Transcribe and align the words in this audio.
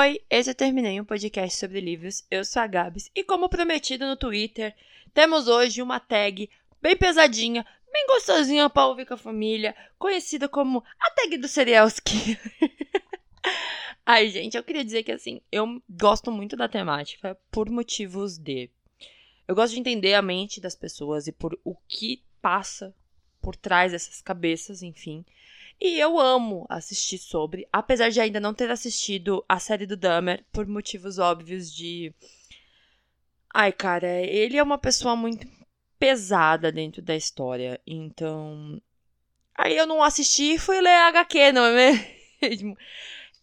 Oi, 0.00 0.20
esse 0.30 0.48
eu 0.48 0.54
terminei 0.54 1.00
um 1.00 1.04
podcast 1.04 1.58
sobre 1.58 1.80
livros. 1.80 2.24
Eu 2.30 2.44
sou 2.44 2.62
a 2.62 2.68
Gabs 2.68 3.10
e, 3.16 3.24
como 3.24 3.48
prometido 3.48 4.06
no 4.06 4.16
Twitter, 4.16 4.72
temos 5.12 5.48
hoje 5.48 5.82
uma 5.82 5.98
tag 5.98 6.48
bem 6.80 6.96
pesadinha, 6.96 7.66
bem 7.92 8.06
gostosinha 8.06 8.70
pra 8.70 8.86
ouvir 8.86 9.06
com 9.06 9.14
a 9.14 9.16
família, 9.16 9.74
conhecida 9.98 10.48
como 10.48 10.84
a 11.00 11.10
tag 11.10 11.36
do 11.38 11.48
Serialski. 11.48 12.38
Ai, 14.06 14.28
gente, 14.28 14.56
eu 14.56 14.62
queria 14.62 14.84
dizer 14.84 15.02
que 15.02 15.10
assim, 15.10 15.40
eu 15.50 15.82
gosto 15.90 16.30
muito 16.30 16.56
da 16.56 16.68
temática 16.68 17.36
por 17.50 17.68
motivos 17.68 18.38
de. 18.38 18.70
Eu 19.48 19.56
gosto 19.56 19.74
de 19.74 19.80
entender 19.80 20.14
a 20.14 20.22
mente 20.22 20.60
das 20.60 20.76
pessoas 20.76 21.26
e 21.26 21.32
por 21.32 21.58
o 21.64 21.74
que 21.88 22.22
passa 22.40 22.94
por 23.42 23.56
trás 23.56 23.90
dessas 23.90 24.22
cabeças, 24.22 24.80
enfim. 24.80 25.24
E 25.80 25.98
eu 26.00 26.18
amo 26.18 26.66
assistir 26.68 27.18
sobre, 27.18 27.68
apesar 27.72 28.10
de 28.10 28.20
ainda 28.20 28.40
não 28.40 28.52
ter 28.52 28.70
assistido 28.70 29.44
a 29.48 29.60
série 29.60 29.86
do 29.86 29.96
Dahmer, 29.96 30.44
por 30.52 30.66
motivos 30.66 31.18
óbvios 31.18 31.72
de. 31.72 32.12
Ai, 33.54 33.72
cara, 33.72 34.08
ele 34.08 34.56
é 34.56 34.62
uma 34.62 34.78
pessoa 34.78 35.14
muito 35.14 35.46
pesada 35.98 36.72
dentro 36.72 37.00
da 37.00 37.14
história. 37.14 37.80
Então. 37.86 38.80
Aí 39.54 39.76
eu 39.76 39.86
não 39.86 40.02
assisti 40.02 40.54
e 40.54 40.58
fui 40.58 40.80
ler 40.80 40.94
a 40.94 41.08
HQ, 41.08 41.52
não 41.52 41.64
é 41.66 41.72
mesmo? 42.40 42.76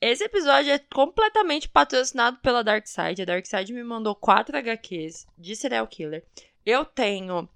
Esse 0.01 0.25
episódio 0.25 0.71
é 0.71 0.79
completamente 0.79 1.69
patrocinado 1.69 2.37
pela 2.39 2.63
Darkseid. 2.63 3.21
A 3.21 3.25
Darkseid 3.25 3.71
me 3.73 3.83
mandou 3.83 4.13
quatro 4.13 4.57
HQs 4.57 5.25
de 5.37 5.55
serial 5.55 5.87
killer. 5.87 6.23
Eu 6.65 6.83
tenho 6.83 7.47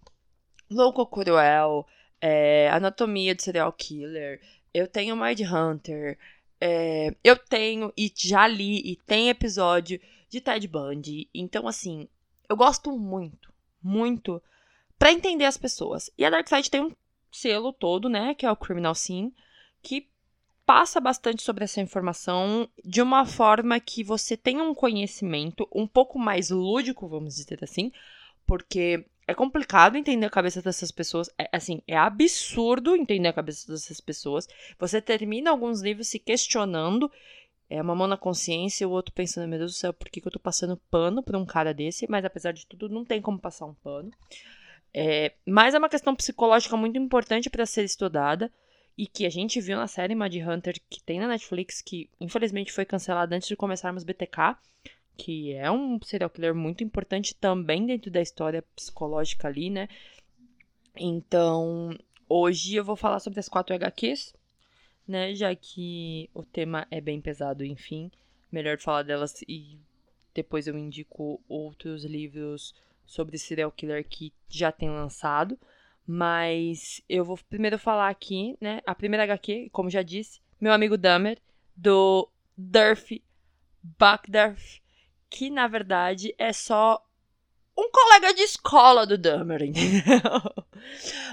Louco 0.70 1.06
Cruel, 1.06 1.86
é, 2.22 2.70
Anatomia 2.70 3.34
de 3.34 3.44
Serial 3.44 3.72
Killer, 3.74 4.42
eu 4.74 4.88
tenho 4.88 5.16
Mind 5.16 5.40
Hunter, 5.42 6.18
é, 6.62 7.16
eu 7.24 7.38
tenho 7.38 7.94
e 7.98 8.12
já 8.16 8.48
li 8.48 8.82
e 8.92 8.96
tem 8.96 9.30
episódio 9.30 10.00
de 10.30 10.42
Ted 10.42 10.68
Bundy. 10.68 11.30
Então, 11.34 11.68
assim, 11.68 12.08
eu 12.48 12.56
gosto 12.56 12.92
muito, 12.98 13.52
muito 13.82 14.42
para 14.98 15.12
entender 15.12 15.46
as 15.46 15.58
pessoas. 15.58 16.12
E 16.18 16.26
a 16.26 16.30
Darkseid 16.30 16.70
tem 16.70 16.82
um 16.82 16.92
selo 17.32 17.72
todo, 17.72 18.10
né, 18.10 18.34
que 18.34 18.46
é 18.46 18.52
o 18.52 18.56
Criminal 18.56 18.96
Scene, 18.96 19.34
que 19.82 20.08
passa 20.66 21.00
bastante 21.00 21.42
sobre 21.42 21.64
essa 21.64 21.82
informação 21.82 22.70
de 22.86 23.02
uma 23.02 23.26
forma 23.26 23.80
que 23.80 24.04
você 24.04 24.38
tenha 24.38 24.64
um 24.64 24.76
conhecimento 24.76 25.68
um 25.74 25.88
pouco 25.88 26.20
mais 26.20 26.52
lúdico, 26.52 27.08
vamos 27.08 27.36
dizer 27.36 27.64
assim, 27.64 27.92
porque 28.46 29.04
é 29.30 29.34
complicado 29.36 29.96
entender 29.96 30.26
a 30.26 30.30
cabeça 30.30 30.60
dessas 30.60 30.92
pessoas. 30.92 31.30
É, 31.38 31.48
assim, 31.52 31.84
é 31.88 31.96
absurdo 31.96 32.96
entender 32.96 33.28
a 33.28 33.34
cabeça 33.34 33.72
dessas 33.72 34.02
pessoas. 34.02 34.48
Você 34.80 35.00
termina 35.00 35.52
alguns 35.52 35.82
livros 35.82 36.08
se 36.08 36.18
questionando. 36.18 37.12
É 37.70 37.80
uma 37.80 37.94
mão 37.94 38.08
na 38.08 38.18
consciência 38.18 38.84
e 38.84 38.88
o 38.88 38.90
outro 38.90 39.14
pensando, 39.14 39.48
meu 39.48 39.60
Deus 39.60 39.74
do 39.74 39.78
céu, 39.78 39.94
por 39.94 40.10
que, 40.10 40.20
que 40.20 40.28
eu 40.28 40.32
tô 40.32 40.40
passando 40.40 40.82
pano 40.90 41.22
pra 41.22 41.38
um 41.38 41.46
cara 41.46 41.76
desse? 41.76 42.10
Mas 42.10 42.26
apesar 42.26 42.52
de 42.52 42.66
tudo, 42.66 42.90
não 42.90 43.06
tem 43.06 43.22
como 43.22 43.38
passar 43.38 43.68
um 43.68 43.76
pano. 43.76 44.10
É, 44.92 45.34
mas 45.46 45.76
é 45.76 45.78
uma 45.78 45.90
questão 45.90 46.16
psicológica 46.16 46.76
muito 46.76 46.98
importante 46.98 47.52
para 47.52 47.68
ser 47.68 47.84
estudada 47.84 48.52
e 48.98 49.06
que 49.06 49.28
a 49.28 49.30
gente 49.30 49.62
viu 49.62 49.78
na 49.78 49.86
série 49.86 50.16
Mad 50.16 50.34
Hunter 50.34 50.82
que 50.90 51.04
tem 51.04 51.20
na 51.20 51.28
Netflix, 51.28 51.84
que 51.84 52.10
infelizmente 52.20 52.72
foi 52.72 52.84
cancelada 52.84 53.36
antes 53.36 53.48
de 53.48 53.56
começarmos 53.56 54.04
BTK 54.04 54.58
que 55.20 55.54
é 55.54 55.70
um 55.70 56.00
serial 56.02 56.30
killer 56.30 56.56
muito 56.56 56.82
importante 56.82 57.36
também 57.36 57.86
dentro 57.86 58.10
da 58.10 58.22
história 58.22 58.64
psicológica 58.74 59.50
ali, 59.50 59.70
né? 59.70 59.90
Então, 60.96 61.90
hoje 62.28 62.76
eu 62.76 62.86
vou 62.86 62.96
falar 62.96 63.20
sobre 63.20 63.38
as 63.40 63.50
quatro 63.50 63.76
HQs, 63.76 64.34
né? 65.06 65.36
Já 65.36 65.54
que 65.54 66.30
o 66.34 66.42
tema 66.42 66.88
é 66.90 67.02
bem 67.02 67.20
pesado, 67.20 67.66
enfim. 67.66 68.10
Melhor 68.50 68.80
falar 68.80 69.04
delas 69.04 69.44
e 69.46 69.78
depois 70.34 70.68
eu 70.68 70.78
indico 70.78 71.42
outros 71.50 72.06
livros 72.06 72.74
sobre 73.06 73.38
serial 73.38 73.72
killer 73.74 74.08
que 74.08 74.32
já 74.48 74.72
tem 74.72 74.90
lançado. 74.90 75.60
Mas 76.08 77.02
eu 77.10 77.26
vou 77.26 77.38
primeiro 77.50 77.78
falar 77.78 78.10
aqui, 78.10 78.58
né? 78.62 78.82
A 78.86 78.96
primeira 78.96 79.24
HQ, 79.24 79.70
como 79.72 79.90
já 79.90 80.02
disse, 80.02 80.40
meu 80.62 80.72
amigo 80.72 80.98
Dahmer, 80.98 81.38
do 81.76 82.28
Durf 82.58 83.22
Buckdurf 83.84 84.82
que 85.30 85.50
na 85.50 85.68
verdade 85.68 86.34
é 86.38 86.52
só 86.52 87.04
um 87.78 87.90
colega 87.92 88.34
de 88.34 88.42
escola 88.42 89.06
do 89.06 89.18
Dahmer, 89.18 89.64
entendeu? 89.64 90.22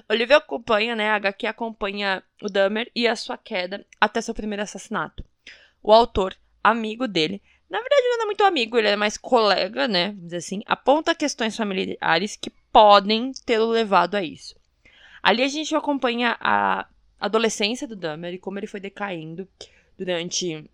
Olivia 0.09 0.37
acompanha, 0.37 0.95
né? 0.95 1.11
A 1.11 1.17
HQ 1.17 1.47
acompanha 1.47 2.23
o 2.41 2.49
Dahmer 2.49 2.91
e 2.95 3.09
a 3.09 3.17
sua 3.17 3.37
queda 3.37 3.85
até 4.01 4.21
seu 4.21 4.35
primeiro 4.35 4.63
assassinato. 4.63 5.25
O 5.83 5.93
autor, 5.93 6.37
amigo 6.63 7.09
dele, 7.09 7.43
na 7.69 7.81
verdade 7.81 8.03
não 8.09 8.23
é 8.23 8.27
muito 8.27 8.45
amigo, 8.45 8.79
ele 8.79 8.89
é 8.89 8.97
mais 8.97 9.17
colega, 9.17 9.89
né? 9.89 10.09
Vamos 10.09 10.25
dizer 10.25 10.37
assim, 10.37 10.63
aponta 10.67 11.15
questões 11.15 11.57
familiares 11.57 12.37
que 12.37 12.51
podem 12.73 13.33
tê-lo 13.45 13.67
levado 13.67 14.15
a 14.15 14.23
isso. 14.23 14.55
Ali 15.23 15.43
a 15.43 15.49
gente 15.49 15.75
acompanha 15.75 16.37
a 16.41 16.87
adolescência 17.19 17.89
do 17.89 17.97
Dahmer 17.97 18.35
e 18.35 18.39
como 18.39 18.59
ele 18.59 18.67
foi 18.67 18.79
decaindo 18.79 19.49
durante 19.99 20.69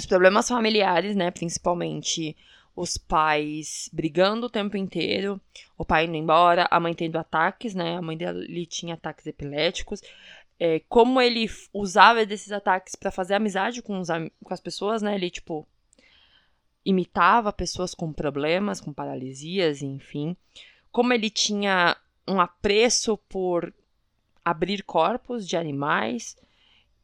os 0.00 0.06
problemas 0.06 0.48
familiares, 0.48 1.14
né? 1.14 1.30
Principalmente 1.30 2.36
os 2.74 2.96
pais 2.96 3.90
brigando 3.92 4.46
o 4.46 4.50
tempo 4.50 4.76
inteiro, 4.76 5.40
o 5.76 5.84
pai 5.84 6.06
indo 6.06 6.16
embora, 6.16 6.66
a 6.70 6.80
mãe 6.80 6.94
tendo 6.94 7.18
ataques, 7.18 7.74
né? 7.74 7.96
A 7.96 8.02
mãe 8.02 8.16
dele 8.16 8.66
tinha 8.66 8.94
ataques 8.94 9.26
epiléticos. 9.26 10.00
É, 10.58 10.80
como 10.88 11.20
ele 11.20 11.48
usava 11.72 12.24
desses 12.26 12.52
ataques 12.52 12.94
para 12.94 13.10
fazer 13.10 13.34
amizade 13.34 13.82
com, 13.82 13.98
os, 13.98 14.08
com 14.42 14.54
as 14.54 14.60
pessoas, 14.60 15.02
né? 15.02 15.14
Ele, 15.14 15.30
tipo, 15.30 15.66
imitava 16.84 17.52
pessoas 17.52 17.94
com 17.94 18.12
problemas, 18.12 18.80
com 18.80 18.92
paralisias, 18.92 19.82
enfim. 19.82 20.36
Como 20.90 21.12
ele 21.12 21.30
tinha 21.30 21.96
um 22.26 22.40
apreço 22.40 23.16
por 23.28 23.72
abrir 24.44 24.82
corpos 24.82 25.46
de 25.46 25.56
animais 25.56 26.36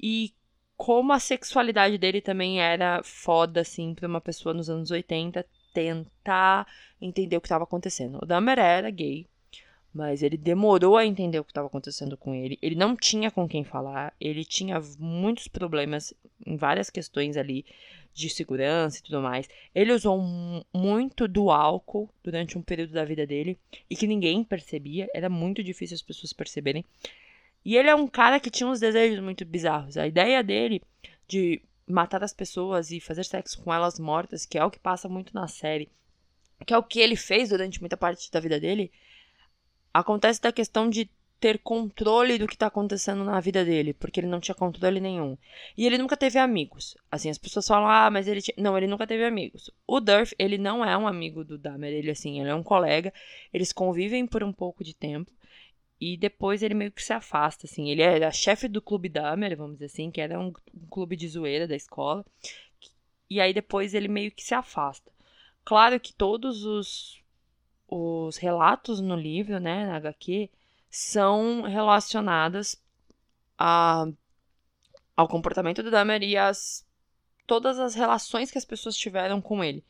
e 0.00 0.32
como 0.76 1.12
a 1.12 1.18
sexualidade 1.18 1.98
dele 1.98 2.20
também 2.20 2.60
era 2.60 3.02
foda, 3.02 3.60
assim, 3.60 3.94
pra 3.94 4.06
uma 4.06 4.20
pessoa 4.20 4.54
nos 4.54 4.68
anos 4.68 4.90
80 4.90 5.44
tentar 5.72 6.66
entender 7.00 7.36
o 7.36 7.40
que 7.40 7.46
estava 7.46 7.64
acontecendo. 7.64 8.18
O 8.22 8.26
Dahmer 8.26 8.58
era 8.58 8.90
gay, 8.90 9.26
mas 9.92 10.22
ele 10.22 10.36
demorou 10.36 10.96
a 10.96 11.06
entender 11.06 11.38
o 11.38 11.44
que 11.44 11.50
estava 11.50 11.66
acontecendo 11.66 12.16
com 12.16 12.34
ele. 12.34 12.58
Ele 12.60 12.74
não 12.74 12.94
tinha 12.94 13.30
com 13.30 13.48
quem 13.48 13.64
falar, 13.64 14.14
ele 14.20 14.44
tinha 14.44 14.80
muitos 14.98 15.48
problemas 15.48 16.12
em 16.44 16.56
várias 16.56 16.90
questões 16.90 17.36
ali 17.36 17.64
de 18.12 18.30
segurança 18.30 18.98
e 18.98 19.02
tudo 19.02 19.20
mais. 19.20 19.48
Ele 19.74 19.92
usou 19.92 20.18
muito 20.72 21.28
do 21.28 21.50
álcool 21.50 22.08
durante 22.22 22.56
um 22.56 22.62
período 22.62 22.92
da 22.92 23.04
vida 23.04 23.26
dele 23.26 23.58
e 23.88 23.96
que 23.96 24.06
ninguém 24.06 24.42
percebia, 24.42 25.08
era 25.14 25.28
muito 25.28 25.62
difícil 25.62 25.94
as 25.94 26.02
pessoas 26.02 26.32
perceberem. 26.32 26.84
E 27.66 27.76
ele 27.76 27.90
é 27.90 27.94
um 27.96 28.06
cara 28.06 28.38
que 28.38 28.48
tinha 28.48 28.68
uns 28.68 28.78
desejos 28.78 29.18
muito 29.18 29.44
bizarros. 29.44 29.96
A 29.96 30.06
ideia 30.06 30.40
dele 30.40 30.80
de 31.26 31.60
matar 31.84 32.22
as 32.22 32.32
pessoas 32.32 32.92
e 32.92 33.00
fazer 33.00 33.24
sexo 33.24 33.60
com 33.60 33.74
elas 33.74 33.98
mortas, 33.98 34.46
que 34.46 34.56
é 34.56 34.64
o 34.64 34.70
que 34.70 34.78
passa 34.78 35.08
muito 35.08 35.34
na 35.34 35.48
série, 35.48 35.90
que 36.64 36.72
é 36.72 36.78
o 36.78 36.82
que 36.84 37.00
ele 37.00 37.16
fez 37.16 37.48
durante 37.48 37.80
muita 37.80 37.96
parte 37.96 38.30
da 38.30 38.38
vida 38.38 38.60
dele, 38.60 38.92
acontece 39.92 40.40
da 40.40 40.52
questão 40.52 40.88
de 40.88 41.10
ter 41.40 41.58
controle 41.58 42.38
do 42.38 42.46
que 42.46 42.56
tá 42.56 42.68
acontecendo 42.68 43.24
na 43.24 43.40
vida 43.40 43.64
dele, 43.64 43.92
porque 43.92 44.20
ele 44.20 44.28
não 44.28 44.38
tinha 44.38 44.54
controle 44.54 45.00
nenhum. 45.00 45.36
E 45.76 45.86
ele 45.86 45.98
nunca 45.98 46.16
teve 46.16 46.38
amigos. 46.38 46.96
Assim, 47.10 47.30
as 47.30 47.36
pessoas 47.36 47.66
falam, 47.66 47.88
ah, 47.88 48.08
mas 48.12 48.28
ele 48.28 48.42
tinha... 48.42 48.54
Não, 48.56 48.78
ele 48.78 48.86
nunca 48.86 49.08
teve 49.08 49.24
amigos. 49.24 49.72
O 49.88 49.98
Durf, 49.98 50.36
ele 50.38 50.56
não 50.56 50.84
é 50.84 50.96
um 50.96 51.08
amigo 51.08 51.42
do 51.42 51.58
Dahmer, 51.58 51.92
ele, 51.92 52.12
assim, 52.12 52.40
ele 52.40 52.48
é 52.48 52.54
um 52.54 52.62
colega. 52.62 53.12
Eles 53.52 53.72
convivem 53.72 54.24
por 54.24 54.44
um 54.44 54.52
pouco 54.52 54.84
de 54.84 54.94
tempo. 54.94 55.32
E 56.00 56.16
depois 56.16 56.62
ele 56.62 56.74
meio 56.74 56.92
que 56.92 57.02
se 57.02 57.12
afasta, 57.12 57.66
assim. 57.66 57.90
Ele 57.90 58.02
era 58.02 58.30
chefe 58.30 58.68
do 58.68 58.82
clube 58.82 59.08
Dahmer, 59.08 59.56
vamos 59.56 59.74
dizer 59.74 59.86
assim, 59.86 60.10
que 60.10 60.20
era 60.20 60.38
um, 60.38 60.52
um 60.74 60.86
clube 60.90 61.16
de 61.16 61.28
zoeira 61.28 61.66
da 61.66 61.74
escola. 61.74 62.24
E 63.28 63.40
aí 63.40 63.52
depois 63.52 63.94
ele 63.94 64.08
meio 64.08 64.30
que 64.30 64.42
se 64.42 64.54
afasta. 64.54 65.10
Claro 65.64 65.98
que 65.98 66.12
todos 66.12 66.64
os, 66.64 67.20
os 67.88 68.36
relatos 68.36 69.00
no 69.00 69.16
livro, 69.16 69.58
né, 69.58 69.86
na 69.86 69.96
HQ, 69.96 70.50
são 70.90 71.62
relacionados 71.62 72.76
a, 73.58 74.06
ao 75.16 75.26
comportamento 75.26 75.82
do 75.82 75.90
Dahmer 75.90 76.22
e 76.22 76.36
as, 76.36 76.86
todas 77.46 77.78
as 77.78 77.94
relações 77.94 78.50
que 78.50 78.58
as 78.58 78.64
pessoas 78.64 78.96
tiveram 78.96 79.40
com 79.40 79.64
ele. 79.64 79.84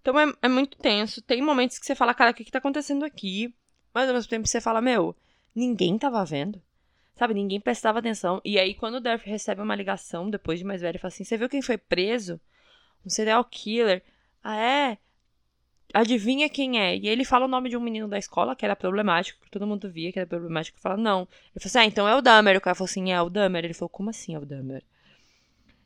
Então 0.00 0.18
é, 0.18 0.32
é 0.40 0.48
muito 0.48 0.78
tenso. 0.78 1.20
Tem 1.20 1.42
momentos 1.42 1.78
que 1.78 1.84
você 1.84 1.94
fala, 1.94 2.14
cara, 2.14 2.30
o 2.30 2.34
que, 2.34 2.44
que 2.44 2.50
tá 2.50 2.58
acontecendo 2.58 3.04
aqui? 3.04 3.54
Mas 3.92 4.08
ao 4.08 4.14
mesmo 4.14 4.30
tempo 4.30 4.46
você 4.46 4.60
fala, 4.60 4.80
meu, 4.80 5.14
Ninguém 5.54 5.98
tava 5.98 6.24
vendo. 6.24 6.62
Sabe, 7.16 7.34
ninguém 7.34 7.60
prestava 7.60 7.98
atenção. 7.98 8.40
E 8.44 8.58
aí, 8.58 8.74
quando 8.74 8.94
o 8.96 9.00
Durf 9.00 9.28
recebe 9.28 9.60
uma 9.60 9.74
ligação, 9.74 10.30
depois 10.30 10.60
de 10.60 10.64
mais 10.64 10.80
velho, 10.80 11.00
fala 11.00 11.08
assim: 11.08 11.24
Você 11.24 11.36
viu 11.36 11.48
quem 11.48 11.60
foi 11.60 11.76
preso? 11.76 12.40
Um 13.04 13.10
serial 13.10 13.44
killer. 13.44 14.04
Ah, 14.42 14.56
é? 14.56 14.98
Adivinha 15.92 16.48
quem 16.48 16.80
é? 16.80 16.96
E 16.96 17.08
ele 17.08 17.24
fala 17.24 17.46
o 17.46 17.48
nome 17.48 17.70
de 17.70 17.76
um 17.76 17.80
menino 17.80 18.06
da 18.06 18.18
escola 18.18 18.54
que 18.54 18.64
era 18.64 18.76
problemático, 18.76 19.42
que 19.42 19.50
todo 19.50 19.66
mundo 19.66 19.90
via 19.90 20.12
que 20.12 20.18
era 20.18 20.28
problemático. 20.28 20.78
Fala: 20.78 20.96
Não. 20.96 21.22
Ele 21.22 21.28
falou 21.60 21.66
assim: 21.66 21.78
Ah, 21.78 21.84
então 21.86 22.08
é 22.08 22.14
o 22.14 22.20
Dahmer. 22.22 22.56
O 22.56 22.60
cara 22.60 22.76
falou 22.76 22.88
assim: 22.88 23.12
É 23.12 23.20
o 23.20 23.28
Dahmer. 23.28 23.64
Ele 23.64 23.74
falou: 23.74 23.88
Como 23.88 24.10
assim 24.10 24.34
é 24.34 24.38
o 24.38 24.46
Dahmer? 24.46 24.84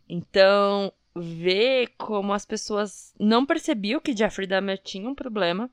Então, 0.09 0.93
vê 1.15 1.89
como 1.97 2.33
as 2.35 2.45
pessoas 2.45 3.15
não 3.19 3.47
percebiam 3.47 4.01
que 4.01 4.15
Jeffrey 4.15 4.47
Dahmer 4.47 4.79
tinha 4.79 5.09
um 5.09 5.15
problema, 5.15 5.71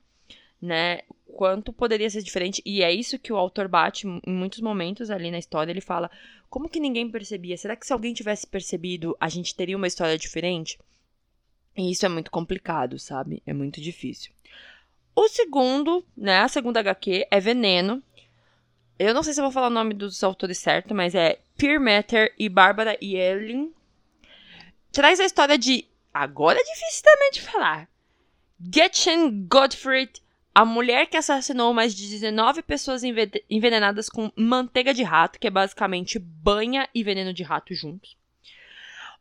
né? 0.60 1.02
Quanto 1.30 1.72
poderia 1.72 2.10
ser 2.10 2.22
diferente. 2.22 2.62
E 2.64 2.82
é 2.82 2.92
isso 2.92 3.18
que 3.18 3.32
o 3.32 3.36
autor 3.36 3.68
bate 3.68 4.06
em 4.06 4.32
muitos 4.32 4.60
momentos 4.60 5.10
ali 5.10 5.30
na 5.30 5.38
história. 5.38 5.70
Ele 5.70 5.80
fala: 5.80 6.10
como 6.48 6.68
que 6.68 6.80
ninguém 6.80 7.10
percebia? 7.10 7.56
Será 7.56 7.76
que 7.76 7.86
se 7.86 7.92
alguém 7.92 8.12
tivesse 8.12 8.46
percebido, 8.46 9.16
a 9.20 9.28
gente 9.28 9.54
teria 9.54 9.76
uma 9.76 9.86
história 9.86 10.18
diferente? 10.18 10.78
E 11.76 11.90
isso 11.90 12.04
é 12.04 12.08
muito 12.08 12.30
complicado, 12.30 12.98
sabe? 12.98 13.42
É 13.46 13.52
muito 13.52 13.80
difícil. 13.80 14.32
O 15.14 15.28
segundo, 15.28 16.04
né? 16.16 16.40
A 16.40 16.48
segunda 16.48 16.80
HQ 16.80 17.26
é 17.30 17.40
Veneno. 17.40 18.02
Eu 18.98 19.14
não 19.14 19.22
sei 19.22 19.32
se 19.32 19.40
eu 19.40 19.44
vou 19.44 19.52
falar 19.52 19.68
o 19.68 19.70
nome 19.70 19.94
dos 19.94 20.22
autores 20.22 20.58
certo, 20.58 20.94
mas 20.94 21.14
é 21.14 21.38
Pierre 21.56 21.78
Matter 21.78 22.34
e 22.38 22.48
Bárbara 22.48 22.98
Yelin. 23.02 23.72
Traz 24.92 25.20
a 25.20 25.24
história 25.24 25.56
de. 25.56 25.86
Agora 26.12 26.58
é 26.58 26.64
difícil 26.64 27.02
também 27.04 27.30
de 27.30 27.40
falar. 27.40 27.88
Gretchen 28.58 29.46
Gottfried, 29.46 30.20
a 30.54 30.64
mulher 30.64 31.06
que 31.06 31.16
assassinou 31.16 31.72
mais 31.72 31.94
de 31.94 32.08
19 32.08 32.62
pessoas 32.62 33.02
envenenadas 33.04 34.08
com 34.08 34.32
manteiga 34.36 34.92
de 34.92 35.02
rato, 35.02 35.38
que 35.38 35.46
é 35.46 35.50
basicamente 35.50 36.18
banha 36.18 36.88
e 36.94 37.02
veneno 37.04 37.32
de 37.32 37.42
rato 37.42 37.74
juntos. 37.74 38.16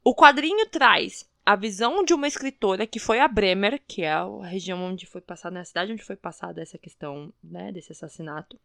O 0.03 0.15
quadrinho 0.15 0.65
traz 0.67 1.29
a 1.45 1.55
visão 1.55 2.03
de 2.03 2.13
uma 2.13 2.27
escritora 2.27 2.85
que 2.85 2.99
foi 2.99 3.19
a 3.19 3.27
Bremer, 3.27 3.81
que 3.87 4.03
é 4.03 4.11
a 4.11 4.25
região 4.43 4.83
onde 4.83 5.05
foi 5.05 5.21
passada, 5.21 5.55
na 5.55 5.65
cidade 5.65 5.91
onde 5.91 6.03
foi 6.03 6.15
passada 6.15 6.61
essa 6.61 6.77
questão, 6.77 7.33
né, 7.43 7.71
desse 7.71 7.91
assassinato, 7.91 8.59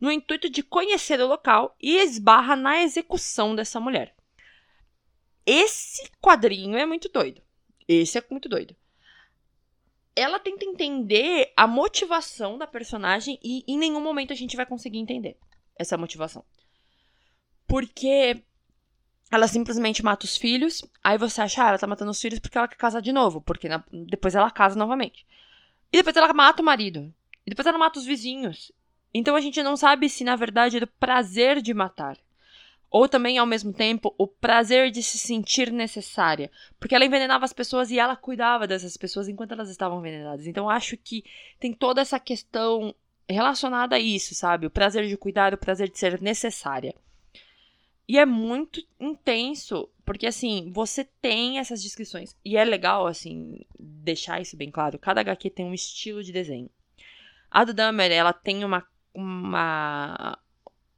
no 0.00 0.10
intuito 0.10 0.48
de 0.48 0.62
conhecer 0.62 1.20
o 1.20 1.26
local 1.26 1.76
e 1.80 1.96
esbarra 1.98 2.56
na 2.56 2.82
execução 2.82 3.54
dessa 3.54 3.78
mulher. 3.78 4.14
Esse 5.46 6.10
quadrinho 6.20 6.76
é 6.78 6.86
muito 6.86 7.08
doido. 7.08 7.42
Esse 7.86 8.16
é 8.16 8.24
muito 8.30 8.48
doido. 8.48 8.74
Ela 10.16 10.38
tenta 10.38 10.64
entender 10.64 11.52
a 11.56 11.66
motivação 11.66 12.56
da 12.56 12.66
personagem 12.66 13.38
e 13.42 13.64
em 13.66 13.76
nenhum 13.76 14.00
momento 14.00 14.32
a 14.32 14.36
gente 14.36 14.56
vai 14.56 14.64
conseguir 14.64 14.98
entender 14.98 15.36
essa 15.76 15.96
motivação. 15.96 16.44
Porque 17.66 18.42
ela 19.30 19.48
simplesmente 19.48 20.04
mata 20.04 20.24
os 20.24 20.36
filhos. 20.36 20.82
Aí 21.02 21.18
você 21.18 21.40
acha, 21.40 21.64
ah, 21.64 21.68
ela 21.68 21.78
tá 21.78 21.86
matando 21.86 22.10
os 22.10 22.20
filhos 22.20 22.38
porque 22.38 22.56
ela 22.56 22.68
quer 22.68 22.76
casar 22.76 23.00
de 23.00 23.12
novo. 23.12 23.40
Porque 23.40 23.68
na... 23.68 23.82
depois 23.90 24.34
ela 24.34 24.50
casa 24.50 24.78
novamente. 24.78 25.26
E 25.92 25.96
depois 25.96 26.16
ela 26.16 26.32
mata 26.32 26.62
o 26.62 26.64
marido. 26.64 27.12
E 27.44 27.50
depois 27.50 27.66
ela 27.66 27.78
mata 27.78 27.98
os 27.98 28.04
vizinhos. 28.04 28.70
Então 29.12 29.34
a 29.36 29.40
gente 29.40 29.62
não 29.62 29.76
sabe 29.76 30.08
se 30.08 30.24
na 30.24 30.36
verdade 30.36 30.78
é 30.78 30.84
o 30.84 30.86
prazer 30.86 31.60
de 31.60 31.74
matar. 31.74 32.16
Ou 32.94 33.08
também, 33.08 33.38
ao 33.38 33.44
mesmo 33.44 33.72
tempo, 33.72 34.14
o 34.16 34.24
prazer 34.24 34.88
de 34.88 35.02
se 35.02 35.18
sentir 35.18 35.72
necessária. 35.72 36.48
Porque 36.78 36.94
ela 36.94 37.04
envenenava 37.04 37.44
as 37.44 37.52
pessoas 37.52 37.90
e 37.90 37.98
ela 37.98 38.14
cuidava 38.14 38.68
dessas 38.68 38.96
pessoas 38.96 39.28
enquanto 39.28 39.50
elas 39.50 39.68
estavam 39.68 39.98
envenenadas. 39.98 40.46
Então 40.46 40.70
acho 40.70 40.96
que 40.96 41.24
tem 41.58 41.72
toda 41.72 42.00
essa 42.00 42.20
questão 42.20 42.94
relacionada 43.28 43.96
a 43.96 43.98
isso, 43.98 44.32
sabe? 44.32 44.66
O 44.66 44.70
prazer 44.70 45.08
de 45.08 45.16
cuidar, 45.16 45.52
o 45.52 45.58
prazer 45.58 45.90
de 45.90 45.98
ser 45.98 46.22
necessária. 46.22 46.94
E 48.06 48.16
é 48.16 48.24
muito 48.24 48.80
intenso, 49.00 49.88
porque 50.04 50.28
assim, 50.28 50.70
você 50.72 51.02
tem 51.20 51.58
essas 51.58 51.82
descrições. 51.82 52.36
E 52.44 52.56
é 52.56 52.64
legal, 52.64 53.08
assim, 53.08 53.58
deixar 53.76 54.40
isso 54.40 54.56
bem 54.56 54.70
claro. 54.70 55.00
Cada 55.00 55.20
HQ 55.20 55.50
tem 55.50 55.66
um 55.66 55.74
estilo 55.74 56.22
de 56.22 56.30
desenho. 56.30 56.70
A 57.50 57.64
do 57.64 57.74
Dahmer, 57.74 58.12
ela 58.12 58.32
tem 58.32 58.64
uma, 58.64 58.86
uma, 59.12 60.38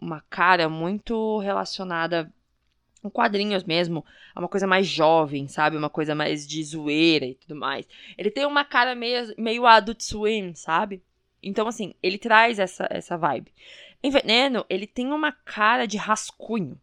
uma 0.01 0.21
cara 0.29 0.69
muito 0.69 1.39
relacionada 1.39 2.33
com 3.03 3.11
quadrinhos 3.11 3.65
mesmo. 3.65 4.05
É 4.35 4.39
uma 4.39 4.49
coisa 4.49 4.67
mais 4.67 4.87
jovem, 4.87 5.49
sabe? 5.49 5.77
Uma 5.77 5.91
coisa 5.91 6.15
mais 6.15 6.47
de 6.47 6.63
zoeira 6.63 7.27
e 7.27 7.35
tudo 7.35 7.57
mais. 7.57 7.87
Ele 8.17 8.31
tem 8.31 8.47
uma 8.47 8.65
cara 8.65 8.95
meio, 8.95 9.35
meio 9.39 9.67
Adult 9.67 10.01
Swim, 10.03 10.55
sabe? 10.55 11.03
Então, 11.43 11.69
assim, 11.69 11.95
ele 12.03 12.19
traz 12.19 12.59
essa, 12.59 12.87
essa 12.91 13.17
vibe. 13.17 13.53
Em 14.03 14.11
Veneno, 14.11 14.65
ele 14.69 14.87
tem 14.87 15.13
uma 15.13 15.33
cara 15.33 15.87
de 15.87 15.97
rascunho 15.97 16.79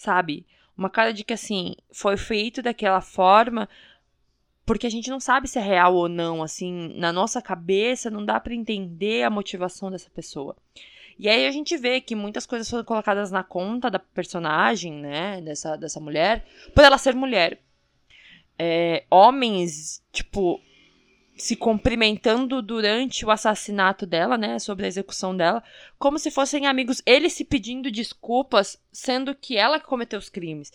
sabe? 0.00 0.46
Uma 0.76 0.88
cara 0.88 1.12
de 1.12 1.22
que, 1.22 1.34
assim, 1.34 1.74
foi 1.92 2.16
feito 2.16 2.62
daquela 2.62 3.00
forma 3.00 3.68
porque 4.64 4.86
a 4.86 4.90
gente 4.90 5.10
não 5.10 5.18
sabe 5.18 5.48
se 5.48 5.58
é 5.58 5.62
real 5.62 5.94
ou 5.94 6.08
não, 6.08 6.42
assim, 6.42 6.94
na 6.96 7.12
nossa 7.12 7.42
cabeça 7.42 8.08
não 8.08 8.24
dá 8.24 8.38
para 8.38 8.54
entender 8.54 9.24
a 9.24 9.30
motivação 9.30 9.90
dessa 9.90 10.08
pessoa. 10.10 10.56
E 11.20 11.28
aí 11.28 11.46
a 11.46 11.50
gente 11.50 11.76
vê 11.76 12.00
que 12.00 12.14
muitas 12.14 12.46
coisas 12.46 12.70
foram 12.70 12.82
colocadas 12.82 13.30
na 13.30 13.44
conta 13.44 13.90
da 13.90 13.98
personagem, 13.98 14.90
né, 14.90 15.42
dessa, 15.42 15.76
dessa 15.76 16.00
mulher, 16.00 16.46
por 16.74 16.82
ela 16.82 16.96
ser 16.96 17.14
mulher. 17.14 17.60
É, 18.58 19.04
homens, 19.10 20.02
tipo, 20.10 20.58
se 21.36 21.56
cumprimentando 21.56 22.62
durante 22.62 23.26
o 23.26 23.30
assassinato 23.30 24.06
dela, 24.06 24.38
né, 24.38 24.58
sobre 24.58 24.86
a 24.86 24.88
execução 24.88 25.36
dela, 25.36 25.62
como 25.98 26.18
se 26.18 26.30
fossem 26.30 26.66
amigos, 26.66 27.02
ele 27.04 27.28
se 27.28 27.44
pedindo 27.44 27.90
desculpas, 27.90 28.82
sendo 28.90 29.34
que 29.34 29.58
ela 29.58 29.78
que 29.78 29.84
cometeu 29.84 30.18
os 30.18 30.30
crimes. 30.30 30.72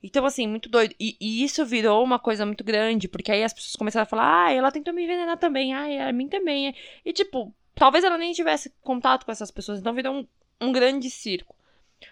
Então, 0.00 0.24
assim, 0.24 0.46
muito 0.46 0.68
doido. 0.68 0.94
E, 1.00 1.16
e, 1.20 1.42
isso 1.42 1.66
virou 1.66 2.04
uma 2.04 2.20
coisa 2.20 2.46
muito 2.46 2.62
grande, 2.62 3.08
porque 3.08 3.32
aí 3.32 3.42
as 3.42 3.52
pessoas 3.52 3.74
começaram 3.74 4.04
a 4.04 4.06
falar, 4.06 4.46
ah, 4.46 4.52
ela 4.52 4.70
tentou 4.70 4.94
me 4.94 5.02
envenenar 5.02 5.38
também, 5.38 5.74
ah, 5.74 6.08
a 6.08 6.12
mim 6.12 6.28
também. 6.28 6.72
E, 7.04 7.12
tipo, 7.12 7.52
talvez 7.78 8.04
ela 8.04 8.18
nem 8.18 8.32
tivesse 8.32 8.70
contato 8.82 9.24
com 9.24 9.32
essas 9.32 9.50
pessoas, 9.50 9.78
então 9.78 9.94
virou 9.94 10.14
um, 10.14 10.26
um 10.60 10.72
grande 10.72 11.10
circo. 11.10 11.54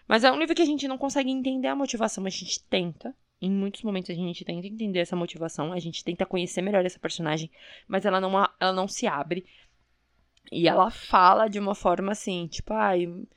Mas 0.06 0.24
é 0.24 0.32
um 0.32 0.38
livro 0.38 0.54
que 0.54 0.62
a 0.62 0.66
gente 0.66 0.88
não 0.88 0.98
consegue 0.98 1.30
entender 1.30 1.68
a 1.68 1.76
motivação, 1.76 2.24
mas 2.24 2.34
a 2.34 2.38
gente 2.38 2.62
tenta. 2.64 3.14
Em 3.40 3.50
muitos 3.50 3.82
momentos 3.82 4.10
a 4.10 4.14
gente 4.14 4.44
tenta 4.44 4.66
entender 4.66 5.00
essa 5.00 5.14
motivação, 5.14 5.72
a 5.72 5.78
gente 5.78 6.02
tenta 6.02 6.24
conhecer 6.24 6.62
melhor 6.62 6.84
essa 6.84 6.98
personagem, 6.98 7.50
mas 7.86 8.06
ela 8.06 8.20
não, 8.20 8.32
ela 8.58 8.72
não 8.72 8.88
se 8.88 9.06
abre. 9.06 9.44
E 10.50 10.68
ela 10.68 10.90
fala 10.90 11.48
de 11.48 11.58
uma 11.58 11.74
forma 11.74 12.12
assim, 12.12 12.46
tipo, 12.46 12.72
ai, 12.72 13.04
ah, 13.04 13.36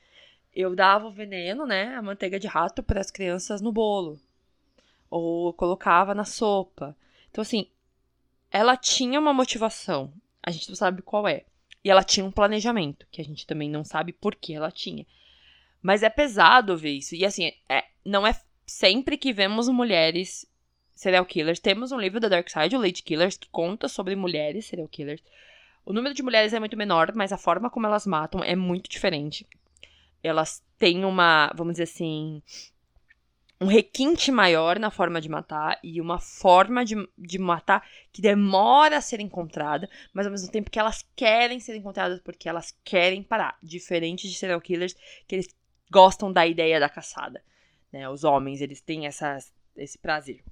eu 0.54 0.74
dava 0.74 1.06
o 1.06 1.12
veneno, 1.12 1.66
né, 1.66 1.94
a 1.94 2.02
manteiga 2.02 2.38
de 2.38 2.46
rato 2.46 2.82
para 2.82 3.00
as 3.00 3.10
crianças 3.10 3.60
no 3.60 3.72
bolo. 3.72 4.18
Ou 5.10 5.52
colocava 5.52 6.14
na 6.14 6.24
sopa. 6.24 6.96
Então 7.30 7.42
assim, 7.42 7.66
ela 8.50 8.76
tinha 8.76 9.20
uma 9.20 9.34
motivação, 9.34 10.12
a 10.42 10.50
gente 10.50 10.68
não 10.68 10.76
sabe 10.76 11.02
qual 11.02 11.28
é. 11.28 11.44
E 11.82 11.90
ela 11.90 12.04
tinha 12.04 12.24
um 12.24 12.30
planejamento, 12.30 13.06
que 13.10 13.20
a 13.20 13.24
gente 13.24 13.46
também 13.46 13.70
não 13.70 13.84
sabe 13.84 14.12
por 14.12 14.34
que 14.34 14.54
ela 14.54 14.70
tinha. 14.70 15.06
Mas 15.82 16.02
é 16.02 16.10
pesado 16.10 16.76
ver 16.76 16.92
isso. 16.92 17.14
E 17.14 17.24
assim, 17.24 17.52
é, 17.68 17.84
não 18.04 18.26
é 18.26 18.38
sempre 18.66 19.16
que 19.16 19.32
vemos 19.32 19.68
mulheres 19.68 20.46
serial 20.94 21.24
killers, 21.24 21.58
temos 21.58 21.92
um 21.92 21.98
livro 21.98 22.20
da 22.20 22.28
Dark 22.28 22.48
Side, 22.50 22.76
o 22.76 22.80
Lady 22.80 23.02
Killers, 23.02 23.38
que 23.38 23.48
conta 23.48 23.88
sobre 23.88 24.14
mulheres 24.14 24.66
serial 24.66 24.86
killers. 24.86 25.22
O 25.84 25.94
número 25.94 26.14
de 26.14 26.22
mulheres 26.22 26.52
é 26.52 26.60
muito 26.60 26.76
menor, 26.76 27.12
mas 27.14 27.32
a 27.32 27.38
forma 27.38 27.70
como 27.70 27.86
elas 27.86 28.06
matam 28.06 28.44
é 28.44 28.54
muito 28.54 28.90
diferente. 28.90 29.46
Elas 30.22 30.62
têm 30.78 31.06
uma, 31.06 31.50
vamos 31.54 31.74
dizer 31.74 31.84
assim, 31.84 32.42
um 33.60 33.66
requinte 33.66 34.32
maior 34.32 34.78
na 34.78 34.90
forma 34.90 35.20
de 35.20 35.28
matar 35.28 35.78
e 35.84 36.00
uma 36.00 36.18
forma 36.18 36.82
de, 36.82 36.96
de 37.18 37.38
matar 37.38 37.86
que 38.10 38.22
demora 38.22 38.96
a 38.96 39.00
ser 39.02 39.20
encontrada, 39.20 39.88
mas 40.14 40.24
ao 40.24 40.32
mesmo 40.32 40.50
tempo 40.50 40.70
que 40.70 40.78
elas 40.78 41.04
querem 41.14 41.60
ser 41.60 41.76
encontradas 41.76 42.20
porque 42.20 42.48
elas 42.48 42.74
querem 42.82 43.22
parar. 43.22 43.58
Diferente 43.62 44.26
de 44.26 44.34
serial 44.34 44.60
killers 44.60 44.96
que 45.28 45.34
eles 45.34 45.48
gostam 45.90 46.32
da 46.32 46.46
ideia 46.46 46.80
da 46.80 46.88
caçada. 46.88 47.42
Né? 47.92 48.08
Os 48.08 48.24
homens, 48.24 48.62
eles 48.62 48.80
têm 48.80 49.06
essa, 49.06 49.36
esse 49.76 49.98
prazer. 49.98 50.42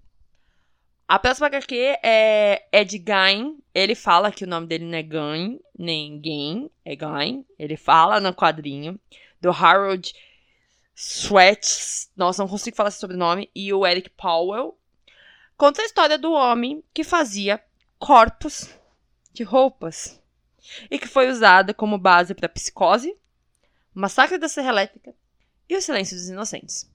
A 1.06 1.18
próxima 1.18 1.46
HQ 1.46 1.74
é, 2.02 2.84
de 2.84 2.98
Gain. 2.98 3.58
Ele 3.74 3.94
fala 3.94 4.30
que 4.30 4.44
o 4.44 4.46
nome 4.46 4.66
dele 4.66 4.84
não 4.84 4.98
é 4.98 5.02
Gain, 5.02 5.58
nem 5.78 6.20
Gain, 6.20 6.70
é 6.84 6.94
Gain. 6.94 7.46
Ele 7.58 7.78
fala 7.78 8.20
no 8.20 8.34
quadrinho. 8.34 9.00
Do 9.40 9.50
Harold 9.50 10.12
Sweat. 11.00 12.08
Nossa, 12.16 12.42
não 12.42 12.48
consigo 12.48 12.76
falar 12.76 12.88
esse 12.88 12.98
sobrenome. 12.98 13.48
E 13.54 13.72
o 13.72 13.86
Eric 13.86 14.10
Powell. 14.10 14.76
Conta 15.56 15.80
a 15.80 15.84
história 15.84 16.18
do 16.18 16.32
homem 16.32 16.82
que 16.92 17.04
fazia 17.04 17.62
corpos 18.00 18.68
de 19.32 19.44
roupas. 19.44 20.20
E 20.90 20.98
que 20.98 21.06
foi 21.06 21.30
usada 21.30 21.72
como 21.72 21.96
base 21.96 22.34
para 22.34 22.48
Psicose, 22.48 23.16
Massacre 23.94 24.38
da 24.38 24.48
Serra 24.48 24.70
Elétrica 24.70 25.14
e 25.68 25.76
O 25.76 25.80
Silêncio 25.80 26.16
dos 26.16 26.28
Inocentes. 26.28 26.90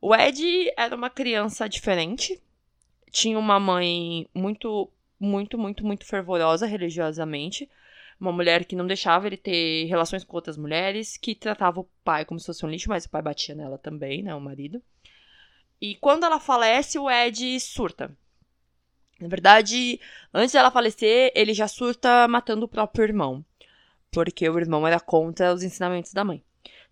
O 0.00 0.14
Ed 0.14 0.72
era 0.76 0.94
uma 0.94 1.10
criança 1.10 1.68
diferente. 1.68 2.40
Tinha 3.10 3.38
uma 3.38 3.58
mãe 3.58 4.28
muito, 4.34 4.90
muito, 5.18 5.58
muito, 5.58 5.84
muito 5.84 6.06
fervorosa 6.06 6.66
religiosamente. 6.66 7.68
Uma 8.20 8.32
mulher 8.32 8.66
que 8.66 8.76
não 8.76 8.86
deixava 8.86 9.26
ele 9.26 9.38
ter 9.38 9.86
relações 9.86 10.22
com 10.22 10.36
outras 10.36 10.58
mulheres, 10.58 11.16
que 11.16 11.34
tratava 11.34 11.80
o 11.80 11.88
pai 12.04 12.26
como 12.26 12.38
se 12.38 12.46
fosse 12.46 12.66
um 12.66 12.68
lixo, 12.68 12.90
mas 12.90 13.06
o 13.06 13.10
pai 13.10 13.22
batia 13.22 13.54
nela 13.54 13.78
também, 13.78 14.22
né? 14.22 14.34
O 14.34 14.40
marido. 14.40 14.82
E 15.80 15.94
quando 15.94 16.24
ela 16.24 16.38
falece, 16.38 16.98
o 16.98 17.10
Ed 17.10 17.58
surta. 17.60 18.14
Na 19.18 19.28
verdade, 19.28 19.98
antes 20.34 20.52
dela 20.52 20.70
falecer, 20.70 21.32
ele 21.34 21.54
já 21.54 21.66
surta 21.66 22.28
matando 22.28 22.66
o 22.66 22.68
próprio 22.68 23.04
irmão. 23.04 23.42
Porque 24.10 24.48
o 24.48 24.58
irmão 24.58 24.86
era 24.86 25.00
contra 25.00 25.54
os 25.54 25.62
ensinamentos 25.62 26.12
da 26.12 26.22
mãe. 26.22 26.42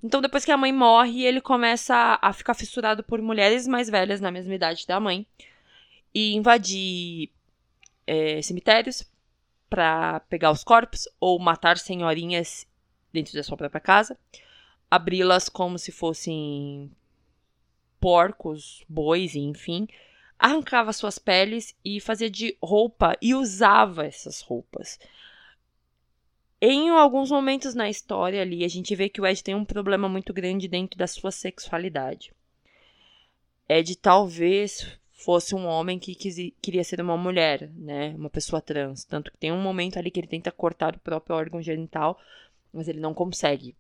Então, 0.02 0.23
depois 0.23 0.44
que 0.44 0.52
a 0.52 0.56
mãe 0.56 0.73
morre, 0.73 1.25
ele 1.25 1.40
começa 1.40 2.18
a 2.23 2.32
ficar 2.32 2.54
fissurado 2.54 3.02
por 3.02 3.20
mulheres 3.20 3.66
mais 3.66 3.90
velhas 3.90 4.20
na 4.20 4.30
mesma 4.30 4.54
idade 4.54 4.87
da 4.87 4.99
mãe. 4.99 5.26
e 6.14 6.35
invadir 6.35 7.30
é, 8.06 8.40
cemitérios 8.40 9.04
para 9.68 10.20
pegar 10.20 10.50
os 10.50 10.64
corpos 10.64 11.08
ou 11.20 11.38
matar 11.38 11.78
senhorinhas 11.78 12.66
dentro 13.12 13.34
da 13.34 13.42
sua 13.42 13.56
própria 13.56 13.80
casa, 13.80 14.18
abri-las 14.90 15.48
como 15.48 15.78
se 15.78 15.92
fossem 15.92 16.90
porcos, 18.00 18.84
bois, 18.88 19.34
enfim, 19.34 19.87
arrancava 20.38 20.92
suas 20.92 21.18
peles 21.18 21.76
e 21.84 22.00
fazia 22.00 22.30
de 22.30 22.56
roupa 22.62 23.16
e 23.20 23.34
usava 23.34 24.06
essas 24.06 24.40
roupas. 24.40 24.98
Em 26.60 26.88
alguns 26.90 27.30
momentos 27.30 27.75
na 27.75 27.88
história 27.88 28.42
ali, 28.42 28.64
a 28.64 28.68
gente 28.68 28.94
vê 28.94 29.08
que 29.08 29.20
o 29.20 29.26
Ed 29.26 29.42
tem 29.42 29.54
um 29.54 29.64
problema 29.64 30.08
muito 30.08 30.32
grande 30.32 30.66
dentro 30.66 30.98
da 30.98 31.06
sua 31.06 31.30
sexualidade. 31.30 32.32
Ed 33.68 33.94
talvez 33.96 34.98
fosse 35.18 35.54
um 35.54 35.66
homem 35.66 35.98
que 35.98 36.14
quis, 36.14 36.37
queria 36.62 36.84
ser 36.84 37.00
uma 37.00 37.16
mulher, 37.16 37.70
né? 37.75 38.14
Uma 38.16 38.30
pessoa 38.30 38.62
trans. 38.62 39.04
Tanto 39.04 39.32
que 39.32 39.37
tem 39.37 39.50
um 39.50 39.60
momento 39.60 39.98
ali 39.98 40.10
que 40.10 40.20
ele 40.20 40.28
tenta 40.28 40.52
cortar 40.52 40.94
o 40.94 41.00
próprio 41.00 41.34
órgão 41.34 41.60
genital, 41.60 42.18
mas 42.72 42.87
ele 42.87 43.00
não 43.00 43.12
consegue. 43.12 43.75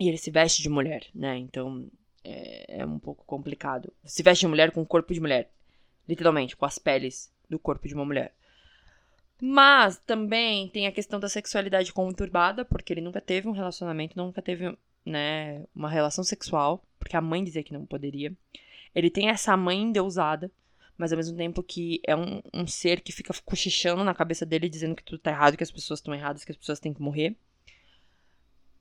E 0.00 0.08
ele 0.08 0.16
se 0.16 0.30
veste 0.30 0.62
de 0.62 0.70
mulher, 0.70 1.06
né? 1.14 1.36
Então 1.36 1.86
é, 2.24 2.80
é 2.80 2.86
um 2.86 2.98
pouco 2.98 3.22
complicado. 3.26 3.92
Se 4.02 4.22
veste 4.22 4.40
de 4.40 4.48
mulher 4.48 4.72
com 4.72 4.80
o 4.80 4.86
corpo 4.86 5.12
de 5.12 5.20
mulher. 5.20 5.50
Literalmente, 6.08 6.56
com 6.56 6.64
as 6.64 6.78
peles 6.78 7.30
do 7.48 7.58
corpo 7.58 7.86
de 7.86 7.94
uma 7.94 8.04
mulher. 8.04 8.34
Mas 9.40 9.98
também 9.98 10.68
tem 10.68 10.86
a 10.86 10.92
questão 10.92 11.20
da 11.20 11.28
sexualidade 11.28 11.92
conturbada, 11.92 12.64
porque 12.64 12.92
ele 12.92 13.00
nunca 13.00 13.20
teve 13.20 13.46
um 13.46 13.52
relacionamento, 13.52 14.16
nunca 14.16 14.40
teve, 14.40 14.76
né, 15.04 15.64
uma 15.74 15.90
relação 15.90 16.24
sexual, 16.24 16.82
porque 16.98 17.16
a 17.16 17.20
mãe 17.20 17.44
dizia 17.44 17.62
que 17.62 17.72
não 17.72 17.84
poderia. 17.84 18.32
Ele 18.94 19.10
tem 19.10 19.28
essa 19.28 19.56
mãe 19.56 19.82
endeusada, 19.82 20.50
mas 20.96 21.12
ao 21.12 21.16
mesmo 21.16 21.36
tempo 21.36 21.62
que 21.62 22.00
é 22.06 22.14
um, 22.14 22.42
um 22.52 22.66
ser 22.66 23.00
que 23.00 23.12
fica 23.12 23.34
cochichando 23.44 24.04
na 24.04 24.14
cabeça 24.14 24.46
dele, 24.46 24.68
dizendo 24.68 24.94
que 24.94 25.02
tudo 25.02 25.18
tá 25.18 25.30
errado, 25.30 25.56
que 25.56 25.62
as 25.62 25.70
pessoas 25.70 26.00
estão 26.00 26.14
erradas, 26.14 26.44
que 26.44 26.52
as 26.52 26.58
pessoas 26.58 26.80
têm 26.80 26.94
que 26.94 27.02
morrer. 27.02 27.36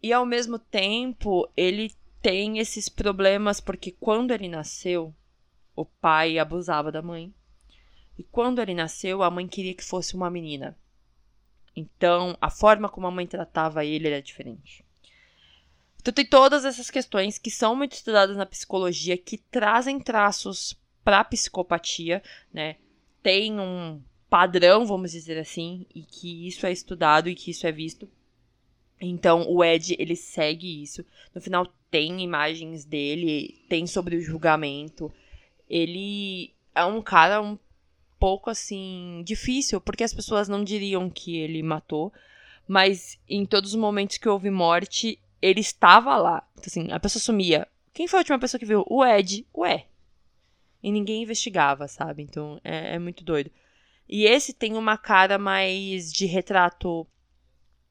E 0.02 0.12
ao 0.12 0.26
mesmo 0.26 0.58
tempo, 0.58 1.50
ele 1.56 1.94
tem 2.22 2.60
esses 2.60 2.90
problemas 2.90 3.60
porque 3.60 3.92
quando 3.92 4.32
ele 4.32 4.48
nasceu, 4.48 5.14
o 5.76 5.86
pai 5.86 6.38
abusava 6.38 6.92
da 6.92 7.02
mãe. 7.02 7.34
E 8.18 8.24
quando 8.24 8.60
ele 8.60 8.74
nasceu, 8.74 9.24
a 9.24 9.32
mãe 9.32 9.48
queria 9.48 9.74
que 9.74 9.84
fosse 9.84 10.16
uma 10.16 10.30
menina. 10.30 10.78
Então, 11.76 12.38
a 12.42 12.50
forma 12.50 12.90
como 12.90 13.08
a 13.08 13.12
mãe 13.12 13.26
tratava 13.26 13.86
ele 13.86 14.08
era 14.08 14.22
diferente. 14.22 14.84
Então, 16.00 16.14
tem 16.14 16.26
todas 16.26 16.66
essas 16.66 16.90
questões 16.90 17.38
que 17.38 17.52
são 17.52 17.76
muito 17.76 17.94
estudadas 17.94 18.36
na 18.36 18.46
psicologia, 18.46 19.18
que 19.18 19.38
trazem 19.38 20.00
traços 20.00 20.76
para 21.04 21.24
psicopatia, 21.24 22.22
né? 22.54 22.76
Tem 23.22 23.60
um 23.60 24.02
padrão, 24.30 24.86
vamos 24.86 25.12
dizer 25.12 25.38
assim, 25.38 25.86
e 25.94 26.04
que 26.04 26.48
isso 26.48 26.66
é 26.66 26.72
estudado 26.72 27.30
e 27.30 27.36
que 27.36 27.52
isso 27.52 27.68
é 27.68 27.72
visto. 27.72 28.10
Então, 29.00 29.50
o 29.50 29.64
Ed, 29.64 29.96
ele 29.98 30.16
segue 30.16 30.82
isso. 30.82 31.04
No 31.34 31.42
final, 31.42 31.68
tem 31.90 32.22
imagens 32.22 32.86
dele, 32.86 33.60
tem 33.68 33.88
sobre 33.88 34.16
o 34.16 34.22
julgamento. 34.22 35.12
Ele 35.70 36.54
é 36.74 36.86
um 36.86 37.02
cara 37.02 37.42
um 37.42 37.58
pouco 38.20 38.50
assim 38.50 39.24
difícil, 39.26 39.82
porque 39.82 40.04
as 40.04 40.14
pessoas 40.14 40.48
não 40.48 40.64
diriam 40.64 41.10
que 41.10 41.38
ele 41.38 41.64
matou, 41.64 42.14
mas 42.68 43.20
em 43.28 43.46
todos 43.46 43.72
os 43.72 43.80
momentos 43.80 44.18
que 44.18 44.30
houve 44.30 44.52
morte, 44.52 45.20
ele 45.42 45.60
estava 45.60 46.16
lá. 46.16 46.48
Então, 46.54 46.66
assim, 46.68 46.92
a 46.92 47.00
pessoa 47.00 47.22
sumia. 47.22 47.68
Quem 47.94 48.08
foi 48.08 48.20
a 48.20 48.22
última 48.22 48.40
pessoa 48.40 48.60
que 48.60 48.66
viu? 48.66 48.86
O 48.88 49.04
Ed. 49.04 49.46
Ué. 49.56 49.88
E 50.82 50.92
ninguém 50.92 51.24
investigava, 51.24 51.88
sabe? 51.88 52.24
Então 52.24 52.60
é, 52.64 52.96
é 52.96 53.00
muito 53.00 53.24
doido. 53.24 53.52
E 54.08 54.26
esse 54.26 54.54
tem 54.54 54.76
uma 54.76 54.98
cara 54.98 55.38
mais 55.38 56.12
de 56.12 56.26
retrato 56.26 57.08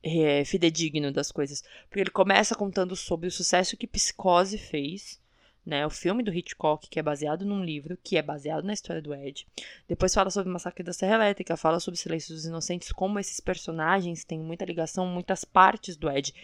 é, 0.02 0.44
fidedigno 0.44 1.12
das 1.12 1.32
coisas. 1.32 1.62
Porque 1.88 2.00
ele 2.00 2.10
começa 2.10 2.54
contando 2.54 2.94
sobre 2.94 3.28
o 3.28 3.32
sucesso 3.32 3.76
que 3.76 3.86
Psicose 3.86 4.58
fez 4.58 5.20
né? 5.64 5.86
O 5.86 5.90
filme 5.90 6.22
do 6.22 6.32
Hitchcock, 6.32 6.88
que 6.88 6.98
é 6.98 7.02
baseado 7.02 7.44
num 7.44 7.62
livro, 7.62 7.98
que 8.02 8.16
é 8.16 8.22
baseado 8.22 8.64
na 8.64 8.72
história 8.72 9.02
do 9.02 9.14
Ed. 9.14 9.46
Depois 9.86 10.14
fala 10.14 10.30
sobre 10.30 10.48
o 10.50 10.52
Massacre 10.52 10.82
da 10.82 10.92
Serra 10.92 11.14
Elétrica, 11.16 11.56
fala 11.56 11.78
sobre 11.80 12.00
Silêncio 12.00 12.34
dos 12.34 12.44
Inocentes, 12.44 12.92
como 12.92 13.18
esses 13.18 13.40
personagens 13.40 14.24
têm 14.24 14.40
muita 14.40 14.64
ligação, 14.64 15.06
muitas 15.06 15.44
partes 15.44 15.96
do 15.96 16.10
Ed, 16.10 16.34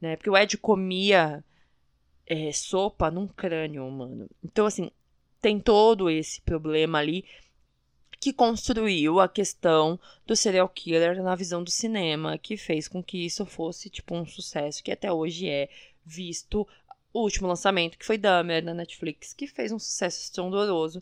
né? 0.00 0.16
Porque 0.16 0.30
o 0.30 0.36
Ed 0.36 0.56
comia 0.58 1.42
é, 2.26 2.52
sopa 2.52 3.10
num 3.10 3.26
crânio 3.26 3.86
humano. 3.86 4.28
Então, 4.44 4.66
assim, 4.66 4.90
tem 5.46 5.60
todo 5.60 6.10
esse 6.10 6.40
problema 6.40 6.98
ali 6.98 7.24
que 8.18 8.32
construiu 8.32 9.20
a 9.20 9.28
questão 9.28 9.96
do 10.26 10.34
serial 10.34 10.68
killer 10.68 11.22
na 11.22 11.36
visão 11.36 11.62
do 11.62 11.70
cinema, 11.70 12.36
que 12.36 12.56
fez 12.56 12.88
com 12.88 13.00
que 13.00 13.24
isso 13.24 13.46
fosse 13.46 13.88
tipo 13.88 14.16
um 14.16 14.26
sucesso 14.26 14.82
que 14.82 14.90
até 14.90 15.12
hoje 15.12 15.48
é 15.48 15.68
visto 16.04 16.66
o 17.12 17.20
último 17.20 17.46
lançamento, 17.46 17.96
que 17.96 18.04
foi 18.04 18.18
Dahmer 18.18 18.64
na 18.64 18.74
Netflix, 18.74 19.32
que 19.32 19.46
fez 19.46 19.70
um 19.70 19.78
sucesso 19.78 20.20
estrondoso, 20.20 21.00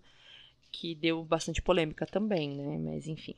que 0.71 0.95
deu 0.95 1.25
bastante 1.25 1.63
polêmica 1.63 2.05
também, 2.05 2.51
né? 2.51 2.77
Mas 2.77 3.09
enfim. 3.09 3.37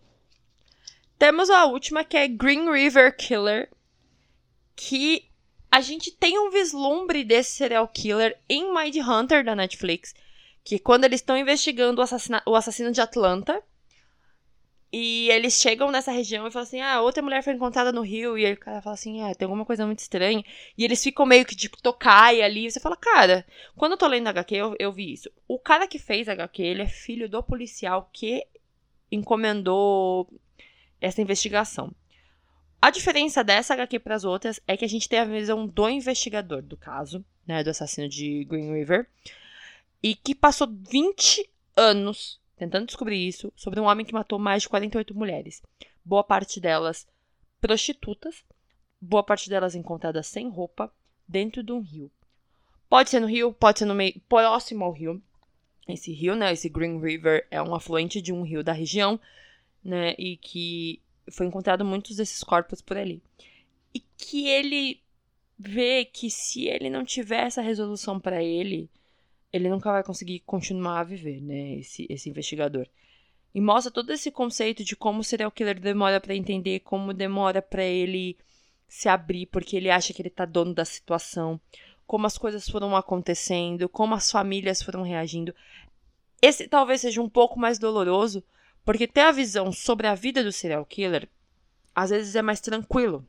Temos 1.17 1.51
a 1.51 1.67
última, 1.67 2.03
que 2.03 2.17
é 2.17 2.27
Green 2.27 2.69
River 2.69 3.17
Killer, 3.17 3.71
que 4.75 5.31
a 5.71 5.81
gente 5.81 6.11
tem 6.11 6.37
um 6.37 6.51
vislumbre 6.51 7.23
desse 7.23 7.53
serial 7.53 7.87
killer 7.87 8.37
em 8.49 8.75
Mind 8.75 8.97
Hunter 8.97 9.45
da 9.45 9.55
Netflix, 9.55 10.13
que 10.67 10.81
quando 10.81 11.05
eles 11.05 11.21
estão 11.21 11.39
investigando 11.39 12.01
o, 12.01 12.05
assassina 12.05 12.43
o 12.45 12.57
assassino 12.57 12.91
de 12.91 13.01
Atlanta, 13.01 13.63
e 14.93 15.31
eles 15.31 15.61
chegam 15.61 15.93
nessa 15.93 16.11
região 16.11 16.45
e 16.45 16.51
falam 16.51 16.65
assim: 16.65 16.81
ah, 16.81 17.01
outra 17.03 17.23
mulher 17.23 17.45
foi 17.45 17.53
encontrada 17.53 17.93
no 17.93 18.01
rio. 18.01 18.37
E 18.37 18.45
aí 18.45 18.53
o 18.53 18.59
cara 18.59 18.83
fala 18.83 18.95
assim: 18.95 19.23
ah, 19.23 19.33
tem 19.33 19.47
alguma 19.47 19.65
coisa 19.65 19.87
muito 19.87 20.01
estranha. 20.01 20.45
E 20.77 20.85
eles 20.85 21.01
ficam 21.01 21.25
meio 21.25 21.45
que 21.45 21.55
de 21.55 21.69
tocar 21.69 22.35
ali. 22.35 22.67
E 22.67 22.71
você 22.71 22.81
fala: 22.81 22.97
cara, 22.97 23.47
quando 23.77 23.93
eu 23.93 23.99
tô 23.99 24.09
lendo 24.09 24.27
HQ, 24.27 24.57
eu, 24.57 24.77
eu 24.79 24.93
vi 24.93 25.13
isso. 25.13 25.31
O 25.47 25.57
cara 25.57 25.87
que 25.87 26.01
fez 26.01 26.29
HQ, 26.29 26.61
ele 26.61 26.83
é 26.83 26.89
filho 26.89 27.29
do 27.29 27.41
policial 27.45 28.11
que 28.13 28.45
encomendou 29.11 30.29
essa 31.01 31.23
investigação. 31.23 31.95
A 32.83 32.91
diferença 32.91 33.45
dessa 33.45 33.75
HQ 33.75 34.01
para 34.01 34.17
as 34.17 34.25
outras 34.25 34.61
é 34.67 34.77
que 34.77 34.85
a 34.85 34.89
gente 34.89 35.09
tem 35.09 35.21
a 35.21 35.25
visão 35.25 35.65
do 35.65 35.89
investigador 35.89 36.61
do 36.61 36.77
caso, 36.77 37.25
né, 37.47 37.63
do 37.63 37.71
assassino 37.71 38.09
de 38.09 38.45
Green 38.45 38.73
River, 38.73 39.09
e 40.03 40.15
que 40.15 40.35
passou 40.35 40.69
20 40.69 41.49
anos 41.77 42.41
tentando 42.57 42.87
descobrir 42.87 43.27
isso 43.27 43.53
sobre 43.55 43.79
um 43.79 43.85
homem 43.85 44.05
que 44.05 44.15
matou 44.15 44.39
mais 44.39 44.63
de 44.63 44.69
48 44.69 45.15
mulheres. 45.15 45.63
Boa 46.05 46.25
parte 46.25 46.59
delas 46.59 47.07
prostitutas, 47.61 48.45
boa 49.01 49.23
parte 49.23 49.49
delas 49.51 49.75
encontradas 49.75 50.27
sem 50.27 50.49
roupa, 50.49 50.93
dentro 51.29 51.63
de 51.63 51.73
um 51.73 51.81
rio. 51.81 52.11
Pode 52.89 53.11
ser 53.11 53.21
no 53.21 53.27
rio, 53.27 53.53
pode 53.53 53.81
ser 53.81 53.85
no 53.85 53.95
meio 53.95 54.19
próximo 54.29 54.85
ao 54.85 54.93
rio. 54.93 55.23
Esse 55.89 56.13
rio, 56.13 56.35
né, 56.35 56.53
esse 56.53 56.69
Green 56.69 57.01
River 57.01 57.47
é 57.51 57.61
um 57.61 57.75
afluente 57.75 58.23
de 58.23 58.33
um 58.33 58.43
rio 58.43 58.63
da 58.63 58.73
região, 58.73 59.21
né, 59.85 60.15
e 60.19 60.37
que 60.37 61.01
foi 61.31 61.47
encontrado 61.47 61.85
muitos 61.85 62.17
desses 62.17 62.43
corpos 62.43 62.81
por 62.81 62.97
ali. 62.97 63.23
E 63.93 64.01
que 64.01 64.49
ele 64.49 65.01
vê 65.59 66.05
que 66.05 66.31
se 66.31 66.67
ele 66.67 66.91
não 66.91 67.05
tiver 67.05 67.47
essa 67.47 67.63
resolução 67.63 68.21
para 68.21 68.43
ele, 68.43 68.89
ele 69.53 69.69
nunca 69.69 69.93
vai 69.93 70.03
conseguir 70.03 70.41
continuar 70.41 71.01
a 71.01 71.05
viver, 71.05 71.41
né? 71.41 71.77
Esse, 71.77 72.07
esse 72.09 72.29
investigador. 72.29 72.87
E 73.55 73.61
mostra 73.61 73.91
todo 73.91 74.13
esse 74.13 74.31
conceito 74.31 74.85
de 74.85 74.95
como 74.95 75.21
o 75.21 75.25
serial 75.25 75.51
killer 75.51 75.81
demora 75.81 76.21
para 76.21 76.35
entender, 76.35 76.81
como 76.81 77.15
demora 77.15 77.63
para 77.63 77.85
ele 77.85 78.37
se 78.89 79.09
abrir, 79.09 79.47
porque 79.47 79.77
ele 79.77 79.91
acha 79.91 80.13
que 80.13 80.21
ele 80.21 80.31
tá 80.31 80.45
dono 80.45 80.75
da 80.75 80.85
situação, 80.85 81.61
como 82.07 82.27
as 82.27 82.37
coisas 82.37 82.69
foram 82.69 82.95
acontecendo, 82.95 83.89
como 83.89 84.15
as 84.15 84.31
famílias 84.31 84.83
foram 84.83 85.03
reagindo. 85.03 85.55
Esse 86.41 86.69
talvez 86.69 87.01
seja 87.01 87.23
um 87.23 87.29
pouco 87.29 87.59
mais 87.59 87.79
doloroso, 87.79 88.45
porque 88.85 89.07
ter 89.07 89.23
a 89.23 89.33
visão 89.33 89.73
sobre 89.73 90.07
a 90.07 90.15
vida 90.15 90.45
do 90.45 90.53
serial 90.53 90.85
killer 90.85 91.29
às 91.95 92.11
vezes 92.11 92.37
é 92.37 92.43
mais 92.43 92.61
tranquilo, 92.61 93.27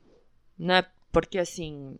né? 0.60 0.86
Porque 1.10 1.40
assim, 1.40 1.98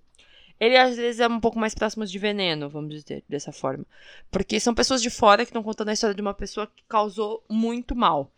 ele 0.60 0.78
às 0.78 0.96
vezes 0.96 1.20
é 1.20 1.28
um 1.28 1.40
pouco 1.40 1.60
mais 1.60 1.76
próximo 1.76 2.06
de 2.06 2.18
veneno, 2.18 2.70
vamos 2.70 2.90
dizer, 2.90 3.24
dessa 3.28 3.52
forma. 3.52 3.86
Porque 4.32 4.60
são 4.60 4.74
pessoas 4.74 5.02
de 5.02 5.10
fora 5.10 5.46
que 5.46 5.50
estão 5.50 5.64
contando 5.64 5.90
a 5.90 5.94
história 5.94 6.16
de 6.16 6.22
uma 6.22 6.34
pessoa 6.34 6.68
que 6.68 6.84
causou 6.88 7.44
muito 7.50 7.96
mal. 7.96 8.32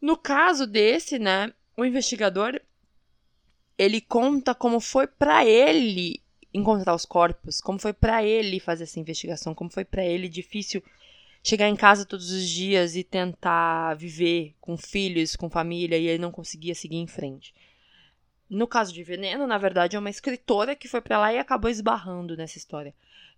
No 0.00 0.16
caso 0.16 0.66
desse, 0.66 1.18
né, 1.18 1.52
o 1.76 1.84
investigador 1.84 2.60
ele 3.76 4.00
conta 4.00 4.54
como 4.54 4.78
foi 4.78 5.06
para 5.06 5.44
ele 5.44 6.20
encontrar 6.52 6.94
os 6.94 7.06
corpos, 7.06 7.60
como 7.60 7.78
foi 7.78 7.92
para 7.92 8.22
ele 8.22 8.60
fazer 8.60 8.84
essa 8.84 9.00
investigação, 9.00 9.54
como 9.54 9.70
foi 9.70 9.84
para 9.84 10.04
ele 10.04 10.28
difícil 10.28 10.82
chegar 11.42 11.68
em 11.68 11.76
casa 11.76 12.04
todos 12.04 12.30
os 12.30 12.46
dias 12.46 12.94
e 12.94 13.02
tentar 13.02 13.94
viver 13.94 14.54
com 14.60 14.76
filhos, 14.76 15.36
com 15.36 15.48
família 15.48 15.96
e 15.96 16.08
ele 16.08 16.18
não 16.18 16.30
conseguia 16.30 16.74
seguir 16.74 16.98
em 16.98 17.06
frente. 17.06 17.54
No 18.50 18.66
caso 18.66 18.92
de 18.92 19.04
Veneno, 19.04 19.46
na 19.46 19.56
verdade, 19.56 19.94
é 19.94 19.98
uma 19.98 20.10
escritora 20.10 20.74
que 20.74 20.88
foi 20.88 21.00
para 21.00 21.20
lá 21.20 21.32
e 21.32 21.38
acabou 21.38 21.70
esbarrando 21.70 22.36
nessa 22.36 22.58
história. 22.58 22.92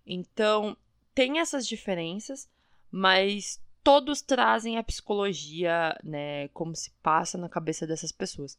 Então, 0.07 0.75
tem 1.13 1.39
essas 1.39 1.67
diferenças, 1.67 2.49
mas 2.91 3.61
todos 3.83 4.23
trazem 4.23 4.79
a 4.79 4.83
psicologia, 4.83 5.95
né, 6.03 6.47
como 6.47 6.75
se 6.75 6.89
passa 7.03 7.37
na 7.37 7.47
cabeça 7.47 7.85
dessas 7.85 8.11
pessoas. 8.11 8.57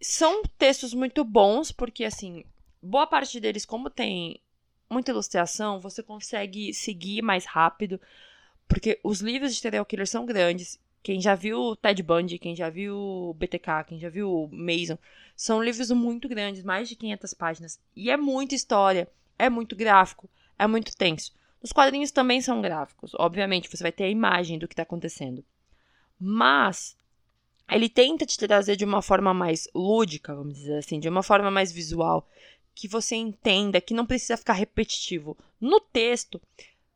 São 0.00 0.44
textos 0.56 0.94
muito 0.94 1.24
bons, 1.24 1.72
porque, 1.72 2.04
assim, 2.04 2.44
boa 2.80 3.06
parte 3.06 3.40
deles, 3.40 3.66
como 3.66 3.90
tem 3.90 4.40
muita 4.88 5.10
ilustração, 5.10 5.80
você 5.80 6.00
consegue 6.00 6.72
seguir 6.72 7.22
mais 7.22 7.44
rápido, 7.44 8.00
porque 8.68 9.00
os 9.02 9.20
livros 9.20 9.52
de 9.52 9.60
serial 9.60 9.84
killer 9.84 10.06
são 10.06 10.24
grandes. 10.24 10.78
Quem 11.06 11.20
já 11.20 11.36
viu 11.36 11.76
Ted 11.76 12.02
Bundy, 12.02 12.36
quem 12.36 12.56
já 12.56 12.68
viu 12.68 13.32
BTK, 13.38 13.84
quem 13.86 13.96
já 13.96 14.08
viu 14.08 14.50
Mason, 14.50 14.98
são 15.36 15.62
livros 15.62 15.88
muito 15.92 16.28
grandes, 16.28 16.64
mais 16.64 16.88
de 16.88 16.96
500 16.96 17.32
páginas. 17.32 17.80
E 17.94 18.10
é 18.10 18.16
muita 18.16 18.56
história, 18.56 19.08
é 19.38 19.48
muito 19.48 19.76
gráfico, 19.76 20.28
é 20.58 20.66
muito 20.66 20.96
tenso. 20.96 21.32
Os 21.62 21.70
quadrinhos 21.70 22.10
também 22.10 22.40
são 22.40 22.60
gráficos. 22.60 23.12
Obviamente, 23.20 23.70
você 23.70 23.84
vai 23.84 23.92
ter 23.92 24.02
a 24.02 24.08
imagem 24.08 24.58
do 24.58 24.66
que 24.66 24.72
está 24.72 24.82
acontecendo. 24.82 25.44
Mas 26.18 26.96
ele 27.70 27.88
tenta 27.88 28.26
te 28.26 28.36
trazer 28.36 28.74
de 28.74 28.84
uma 28.84 29.00
forma 29.00 29.32
mais 29.32 29.68
lúdica, 29.72 30.34
vamos 30.34 30.54
dizer 30.54 30.78
assim, 30.78 30.98
de 30.98 31.08
uma 31.08 31.22
forma 31.22 31.52
mais 31.52 31.70
visual, 31.70 32.28
que 32.74 32.88
você 32.88 33.14
entenda 33.14 33.80
que 33.80 33.94
não 33.94 34.06
precisa 34.06 34.36
ficar 34.36 34.54
repetitivo. 34.54 35.38
No 35.60 35.78
texto, 35.78 36.42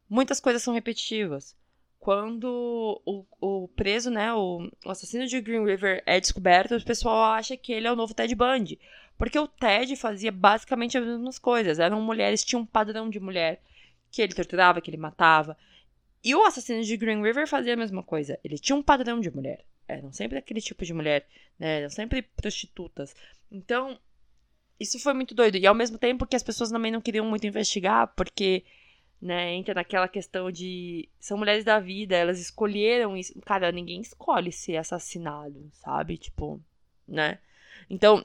muitas 0.08 0.40
coisas 0.40 0.64
são 0.64 0.74
repetitivas. 0.74 1.54
Quando 2.00 3.00
o, 3.04 3.26
o 3.40 3.68
preso, 3.68 4.10
né, 4.10 4.32
o, 4.32 4.68
o 4.84 4.90
assassino 4.90 5.26
de 5.26 5.40
Green 5.40 5.64
River 5.64 6.02
é 6.06 6.18
descoberto, 6.18 6.74
o 6.74 6.84
pessoal 6.84 7.34
acha 7.34 7.56
que 7.56 7.72
ele 7.72 7.86
é 7.86 7.92
o 7.92 7.96
novo 7.96 8.14
Ted 8.14 8.34
Bundy. 8.34 8.80
Porque 9.18 9.38
o 9.38 9.46
Ted 9.46 9.94
fazia 9.96 10.32
basicamente 10.32 10.96
as 10.96 11.04
mesmas 11.04 11.38
coisas. 11.38 11.78
Eram 11.78 12.00
mulheres, 12.00 12.42
tinha 12.42 12.58
um 12.58 12.64
padrão 12.64 13.10
de 13.10 13.20
mulher 13.20 13.62
que 14.10 14.22
ele 14.22 14.34
torturava, 14.34 14.80
que 14.80 14.90
ele 14.90 14.96
matava. 14.96 15.56
E 16.24 16.34
o 16.34 16.42
assassino 16.42 16.82
de 16.82 16.96
Green 16.96 17.22
River 17.22 17.46
fazia 17.46 17.74
a 17.74 17.76
mesma 17.76 18.02
coisa. 18.02 18.38
Ele 18.42 18.58
tinha 18.58 18.74
um 18.74 18.82
padrão 18.82 19.20
de 19.20 19.30
mulher. 19.30 19.62
Eram 19.86 20.10
sempre 20.10 20.38
aquele 20.38 20.60
tipo 20.60 20.84
de 20.84 20.94
mulher, 20.94 21.26
né? 21.58 21.80
Eram 21.80 21.90
sempre 21.90 22.22
prostitutas. 22.22 23.14
Então, 23.52 23.98
isso 24.78 24.98
foi 24.98 25.12
muito 25.12 25.34
doido. 25.34 25.56
E 25.56 25.66
ao 25.66 25.74
mesmo 25.74 25.98
tempo 25.98 26.26
que 26.26 26.36
as 26.36 26.42
pessoas 26.42 26.70
também 26.70 26.90
não 26.90 27.00
queriam 27.00 27.26
muito 27.26 27.46
investigar, 27.46 28.08
porque, 28.16 28.64
né, 29.20 29.52
entra 29.54 29.74
naquela 29.74 30.08
questão 30.08 30.50
de. 30.50 31.08
São 31.18 31.36
mulheres 31.36 31.64
da 31.64 31.78
vida, 31.78 32.16
elas 32.16 32.40
escolheram 32.40 33.16
isso. 33.16 33.38
Cara, 33.42 33.70
ninguém 33.70 34.00
escolhe 34.00 34.50
ser 34.50 34.76
assassinado, 34.76 35.68
sabe? 35.72 36.16
Tipo, 36.16 36.60
né? 37.06 37.38
Então, 37.88 38.24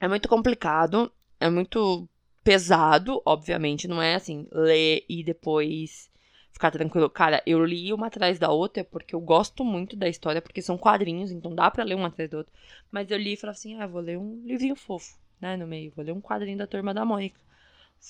é 0.00 0.06
muito 0.08 0.28
complicado. 0.28 1.12
É 1.40 1.48
muito 1.48 2.08
pesado, 2.44 3.22
obviamente, 3.24 3.88
não 3.88 4.00
é 4.00 4.14
assim, 4.14 4.46
ler 4.52 5.04
e 5.08 5.22
depois 5.22 6.10
ficar 6.52 6.70
tranquilo. 6.70 7.08
Cara, 7.08 7.42
eu 7.46 7.64
li 7.64 7.92
uma 7.92 8.06
atrás 8.08 8.38
da 8.38 8.50
outra 8.50 8.84
porque 8.84 9.14
eu 9.14 9.20
gosto 9.20 9.64
muito 9.64 9.96
da 9.96 10.08
história, 10.08 10.42
porque 10.42 10.62
são 10.62 10.76
quadrinhos, 10.76 11.30
então 11.30 11.54
dá 11.54 11.70
para 11.70 11.84
ler 11.84 11.94
uma 11.94 12.08
atrás 12.08 12.30
da 12.30 12.38
outra. 12.38 12.52
Mas 12.90 13.10
eu 13.10 13.18
li 13.18 13.32
e 13.32 13.36
falei 13.36 13.52
assim: 13.52 13.80
ah, 13.80 13.86
vou 13.86 14.00
ler 14.00 14.18
um 14.18 14.42
livrinho 14.44 14.76
fofo, 14.76 15.16
né, 15.40 15.56
no 15.56 15.66
meio, 15.66 15.92
vou 15.94 16.04
ler 16.04 16.12
um 16.12 16.20
quadrinho 16.20 16.58
da 16.58 16.66
turma 16.66 16.92
da 16.92 17.04
Mônica. 17.04 17.40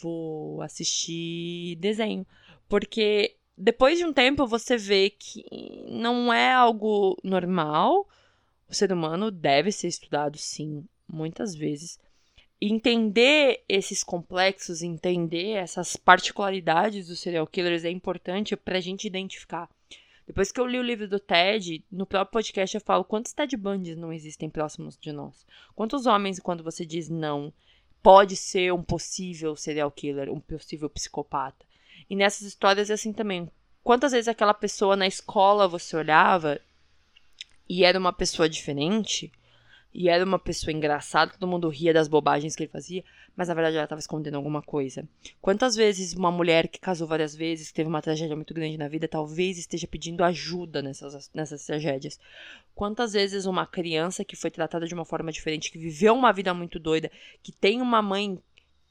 Vou 0.03 0.63
assistir 0.63 1.77
desenho. 1.77 2.27
Porque 2.69 3.37
depois 3.57 3.99
de 3.99 4.05
um 4.05 4.13
tempo 4.13 4.47
você 4.47 4.77
vê 4.77 5.11
que 5.11 5.45
não 5.89 6.33
é 6.33 6.53
algo 6.53 7.17
normal. 7.25 8.09
O 8.69 8.75
ser 8.75 8.93
humano 8.93 9.31
deve 9.31 9.73
ser 9.73 9.89
estudado, 9.89 10.39
sim, 10.39 10.85
muitas 11.09 11.55
vezes 11.55 11.99
entender 12.61 13.65
esses 13.69 14.05
complexos, 14.05 14.83
entender 14.83 15.53
essas 15.53 15.97
particularidades 15.97 17.09
dos 17.09 17.21
serial 17.21 17.47
killers 17.47 17.85
é 17.85 17.91
importante 17.91 18.55
para 18.55 18.77
a 18.77 18.81
gente 18.81 19.07
identificar. 19.07 19.69
Depois 20.27 20.53
que 20.53 20.61
eu 20.61 20.67
li 20.67 20.79
o 20.79 20.83
livro 20.83 21.09
do 21.09 21.19
Ted, 21.19 21.83
no 21.91 22.07
próprio 22.07 22.33
podcast 22.33 22.77
eu 22.77 22.81
falo 22.81 23.03
quantos 23.03 23.33
Ted 23.33 23.57
Bundys 23.57 23.97
não 23.97 24.13
existem 24.13 24.51
próximos 24.51 24.97
de 24.97 25.11
nós. 25.11 25.47
Quantos 25.75 26.07
homens, 26.07 26.39
quando 26.39 26.63
você 26.63 26.85
diz 26.85 27.09
não, 27.09 27.53
pode 28.03 28.37
ser 28.37 28.73
um 28.73 28.83
possível 28.83 29.55
serial 29.57 29.91
killer, 29.91 30.31
um 30.31 30.41
possível 30.41 30.89
psicopata. 30.89 31.65
E 32.09 32.17
nessas 32.17 32.47
histórias 32.47 32.91
é 32.91 32.95
assim 32.95 33.13
também. 33.13 33.49
Quantas 33.83 34.13
vezes 34.13 34.29
aquela 34.29 34.55
pessoa 34.55 34.97
na 34.97 35.07
escola 35.07 35.69
você 35.69 35.97
olhava 35.97 36.61
e 37.69 37.85
era 37.85 37.99
uma 37.99 38.13
pessoa 38.13 38.49
diferente, 38.49 39.33
e 39.93 40.09
era 40.09 40.25
uma 40.25 40.39
pessoa 40.39 40.73
engraçada, 40.73 41.33
todo 41.33 41.49
mundo 41.49 41.69
ria 41.69 41.93
das 41.93 42.07
bobagens 42.07 42.55
que 42.55 42.63
ele 42.63 42.71
fazia, 42.71 43.05
mas 43.37 43.49
na 43.49 43.55
verdade 43.55 43.77
ela 43.77 43.85
estava 43.85 43.99
escondendo 43.99 44.37
alguma 44.37 44.63
coisa. 44.63 45.07
Quantas 45.41 45.75
vezes 45.75 46.15
uma 46.15 46.31
mulher 46.31 46.69
que 46.69 46.79
casou 46.79 47.09
várias 47.09 47.35
vezes, 47.35 47.69
que 47.69 47.75
teve 47.75 47.89
uma 47.89 48.01
tragédia 48.01 48.37
muito 48.37 48.55
grande 48.55 48.79
na 48.79 48.87
vida, 48.87 49.09
talvez 49.09 49.59
esteja 49.59 49.89
pedindo 49.89 50.23
ajuda 50.23 50.81
nessas, 50.81 51.31
nessas 51.35 51.67
tragédias? 51.67 52.21
Quantas 52.75 53.13
vezes 53.13 53.47
uma 53.47 53.67
criança 53.67 54.25
que 54.25 54.37
foi 54.37 54.51
tratada 54.51 54.87
de 54.87 54.95
uma 54.95 55.05
forma 55.05 55.33
diferente, 55.33 55.73
que 55.73 55.79
viveu 55.79 56.15
uma 56.15 56.33
vida 56.33 56.55
muito 56.55 56.79
doida, 56.79 57.11
que 57.43 57.51
tem 57.51 57.83
uma 57.83 58.01
mãe 58.01 58.41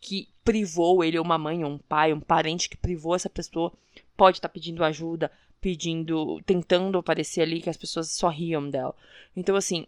que 0.01 0.27
privou 0.43 1.03
ele, 1.03 1.17
ou 1.17 1.23
uma 1.23 1.37
mãe, 1.37 1.63
ou 1.63 1.71
um 1.71 1.77
pai, 1.77 2.11
um 2.11 2.19
parente 2.19 2.69
que 2.69 2.77
privou 2.77 3.15
essa 3.15 3.29
pessoa, 3.29 3.71
pode 4.17 4.37
estar 4.37 4.49
tá 4.49 4.53
pedindo 4.53 4.83
ajuda, 4.83 5.31
pedindo, 5.61 6.41
tentando 6.45 6.97
aparecer 6.97 7.41
ali 7.41 7.61
que 7.61 7.69
as 7.69 7.77
pessoas 7.77 8.09
só 8.11 8.29
riam 8.29 8.69
dela. 8.69 8.95
Então, 9.35 9.55
assim, 9.55 9.87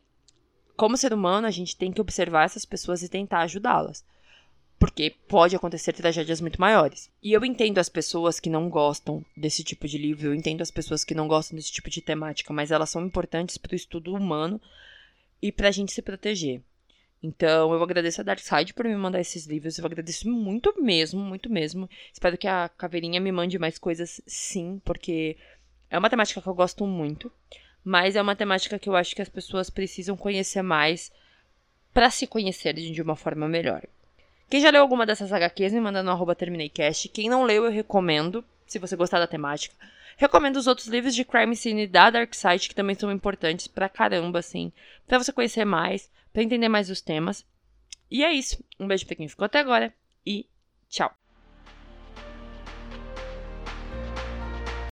como 0.81 0.97
ser 0.97 1.13
humano, 1.13 1.45
a 1.45 1.51
gente 1.51 1.77
tem 1.77 1.91
que 1.91 2.01
observar 2.01 2.43
essas 2.43 2.65
pessoas 2.65 3.03
e 3.03 3.07
tentar 3.07 3.41
ajudá-las. 3.41 4.03
Porque 4.79 5.15
pode 5.27 5.55
acontecer 5.55 5.93
tragédias 5.93 6.41
muito 6.41 6.59
maiores. 6.59 7.07
E 7.21 7.31
eu 7.31 7.45
entendo 7.45 7.77
as 7.77 7.87
pessoas 7.87 8.39
que 8.39 8.49
não 8.49 8.67
gostam 8.67 9.23
desse 9.37 9.63
tipo 9.63 9.87
de 9.87 9.99
livro, 9.99 10.29
eu 10.29 10.33
entendo 10.33 10.61
as 10.61 10.71
pessoas 10.71 11.03
que 11.03 11.13
não 11.13 11.27
gostam 11.27 11.55
desse 11.55 11.71
tipo 11.71 11.87
de 11.87 12.01
temática, 12.01 12.51
mas 12.51 12.71
elas 12.71 12.89
são 12.89 13.05
importantes 13.05 13.59
para 13.59 13.73
o 13.73 13.75
estudo 13.75 14.11
humano 14.11 14.59
e 15.39 15.51
para 15.51 15.67
a 15.67 15.71
gente 15.71 15.91
se 15.91 16.01
proteger. 16.01 16.63
Então, 17.21 17.71
eu 17.71 17.83
agradeço 17.83 18.19
a 18.19 18.23
Darkside 18.23 18.73
por 18.73 18.85
me 18.85 18.95
mandar 18.95 19.21
esses 19.21 19.45
livros. 19.45 19.77
Eu 19.77 19.85
agradeço 19.85 20.27
muito 20.27 20.81
mesmo, 20.81 21.21
muito 21.21 21.47
mesmo. 21.47 21.87
Espero 22.11 22.39
que 22.39 22.47
a 22.47 22.67
Caveirinha 22.69 23.21
me 23.21 23.31
mande 23.31 23.59
mais 23.59 23.77
coisas, 23.77 24.19
sim, 24.25 24.81
porque 24.83 25.37
é 25.91 25.99
uma 25.99 26.09
temática 26.09 26.41
que 26.41 26.49
eu 26.49 26.55
gosto 26.55 26.87
muito 26.87 27.31
mas 27.83 28.15
é 28.15 28.21
uma 28.21 28.35
temática 28.35 28.77
que 28.77 28.89
eu 28.89 28.95
acho 28.95 29.15
que 29.15 29.21
as 29.21 29.29
pessoas 29.29 29.69
precisam 29.69 30.15
conhecer 30.15 30.61
mais 30.61 31.11
para 31.93 32.09
se 32.09 32.27
conhecerem 32.27 32.91
de 32.91 33.01
uma 33.01 33.15
forma 33.15 33.47
melhor. 33.47 33.83
Quem 34.49 34.61
já 34.61 34.69
leu 34.69 34.81
alguma 34.81 35.05
dessas 35.05 35.31
HQs, 35.31 35.73
me 35.73 35.79
manda 35.79 36.03
no 36.03 36.11
arroba 36.11 36.35
TermineiCast. 36.35 37.09
Quem 37.09 37.29
não 37.29 37.43
leu, 37.43 37.65
eu 37.65 37.71
recomendo, 37.71 38.43
se 38.67 38.79
você 38.79 38.95
gostar 38.95 39.19
da 39.19 39.27
temática. 39.27 39.75
Recomendo 40.17 40.57
os 40.57 40.67
outros 40.67 40.87
livros 40.87 41.15
de 41.15 41.23
Crime 41.23 41.55
Scene 41.55 41.87
da 41.87 42.09
Dark 42.09 42.33
Side, 42.33 42.67
que 42.67 42.75
também 42.75 42.95
são 42.95 43.11
importantes 43.11 43.67
pra 43.67 43.89
caramba, 43.89 44.39
assim. 44.39 44.71
Pra 45.07 45.17
você 45.17 45.31
conhecer 45.31 45.65
mais, 45.65 46.09
pra 46.33 46.43
entender 46.43 46.69
mais 46.69 46.89
os 46.89 47.01
temas. 47.01 47.45
E 48.09 48.23
é 48.23 48.31
isso. 48.31 48.63
Um 48.79 48.87
beijo 48.87 49.05
pra 49.05 49.15
quem 49.15 49.27
ficou 49.27 49.45
até 49.45 49.59
agora 49.59 49.93
e 50.25 50.45
tchau. 50.89 51.20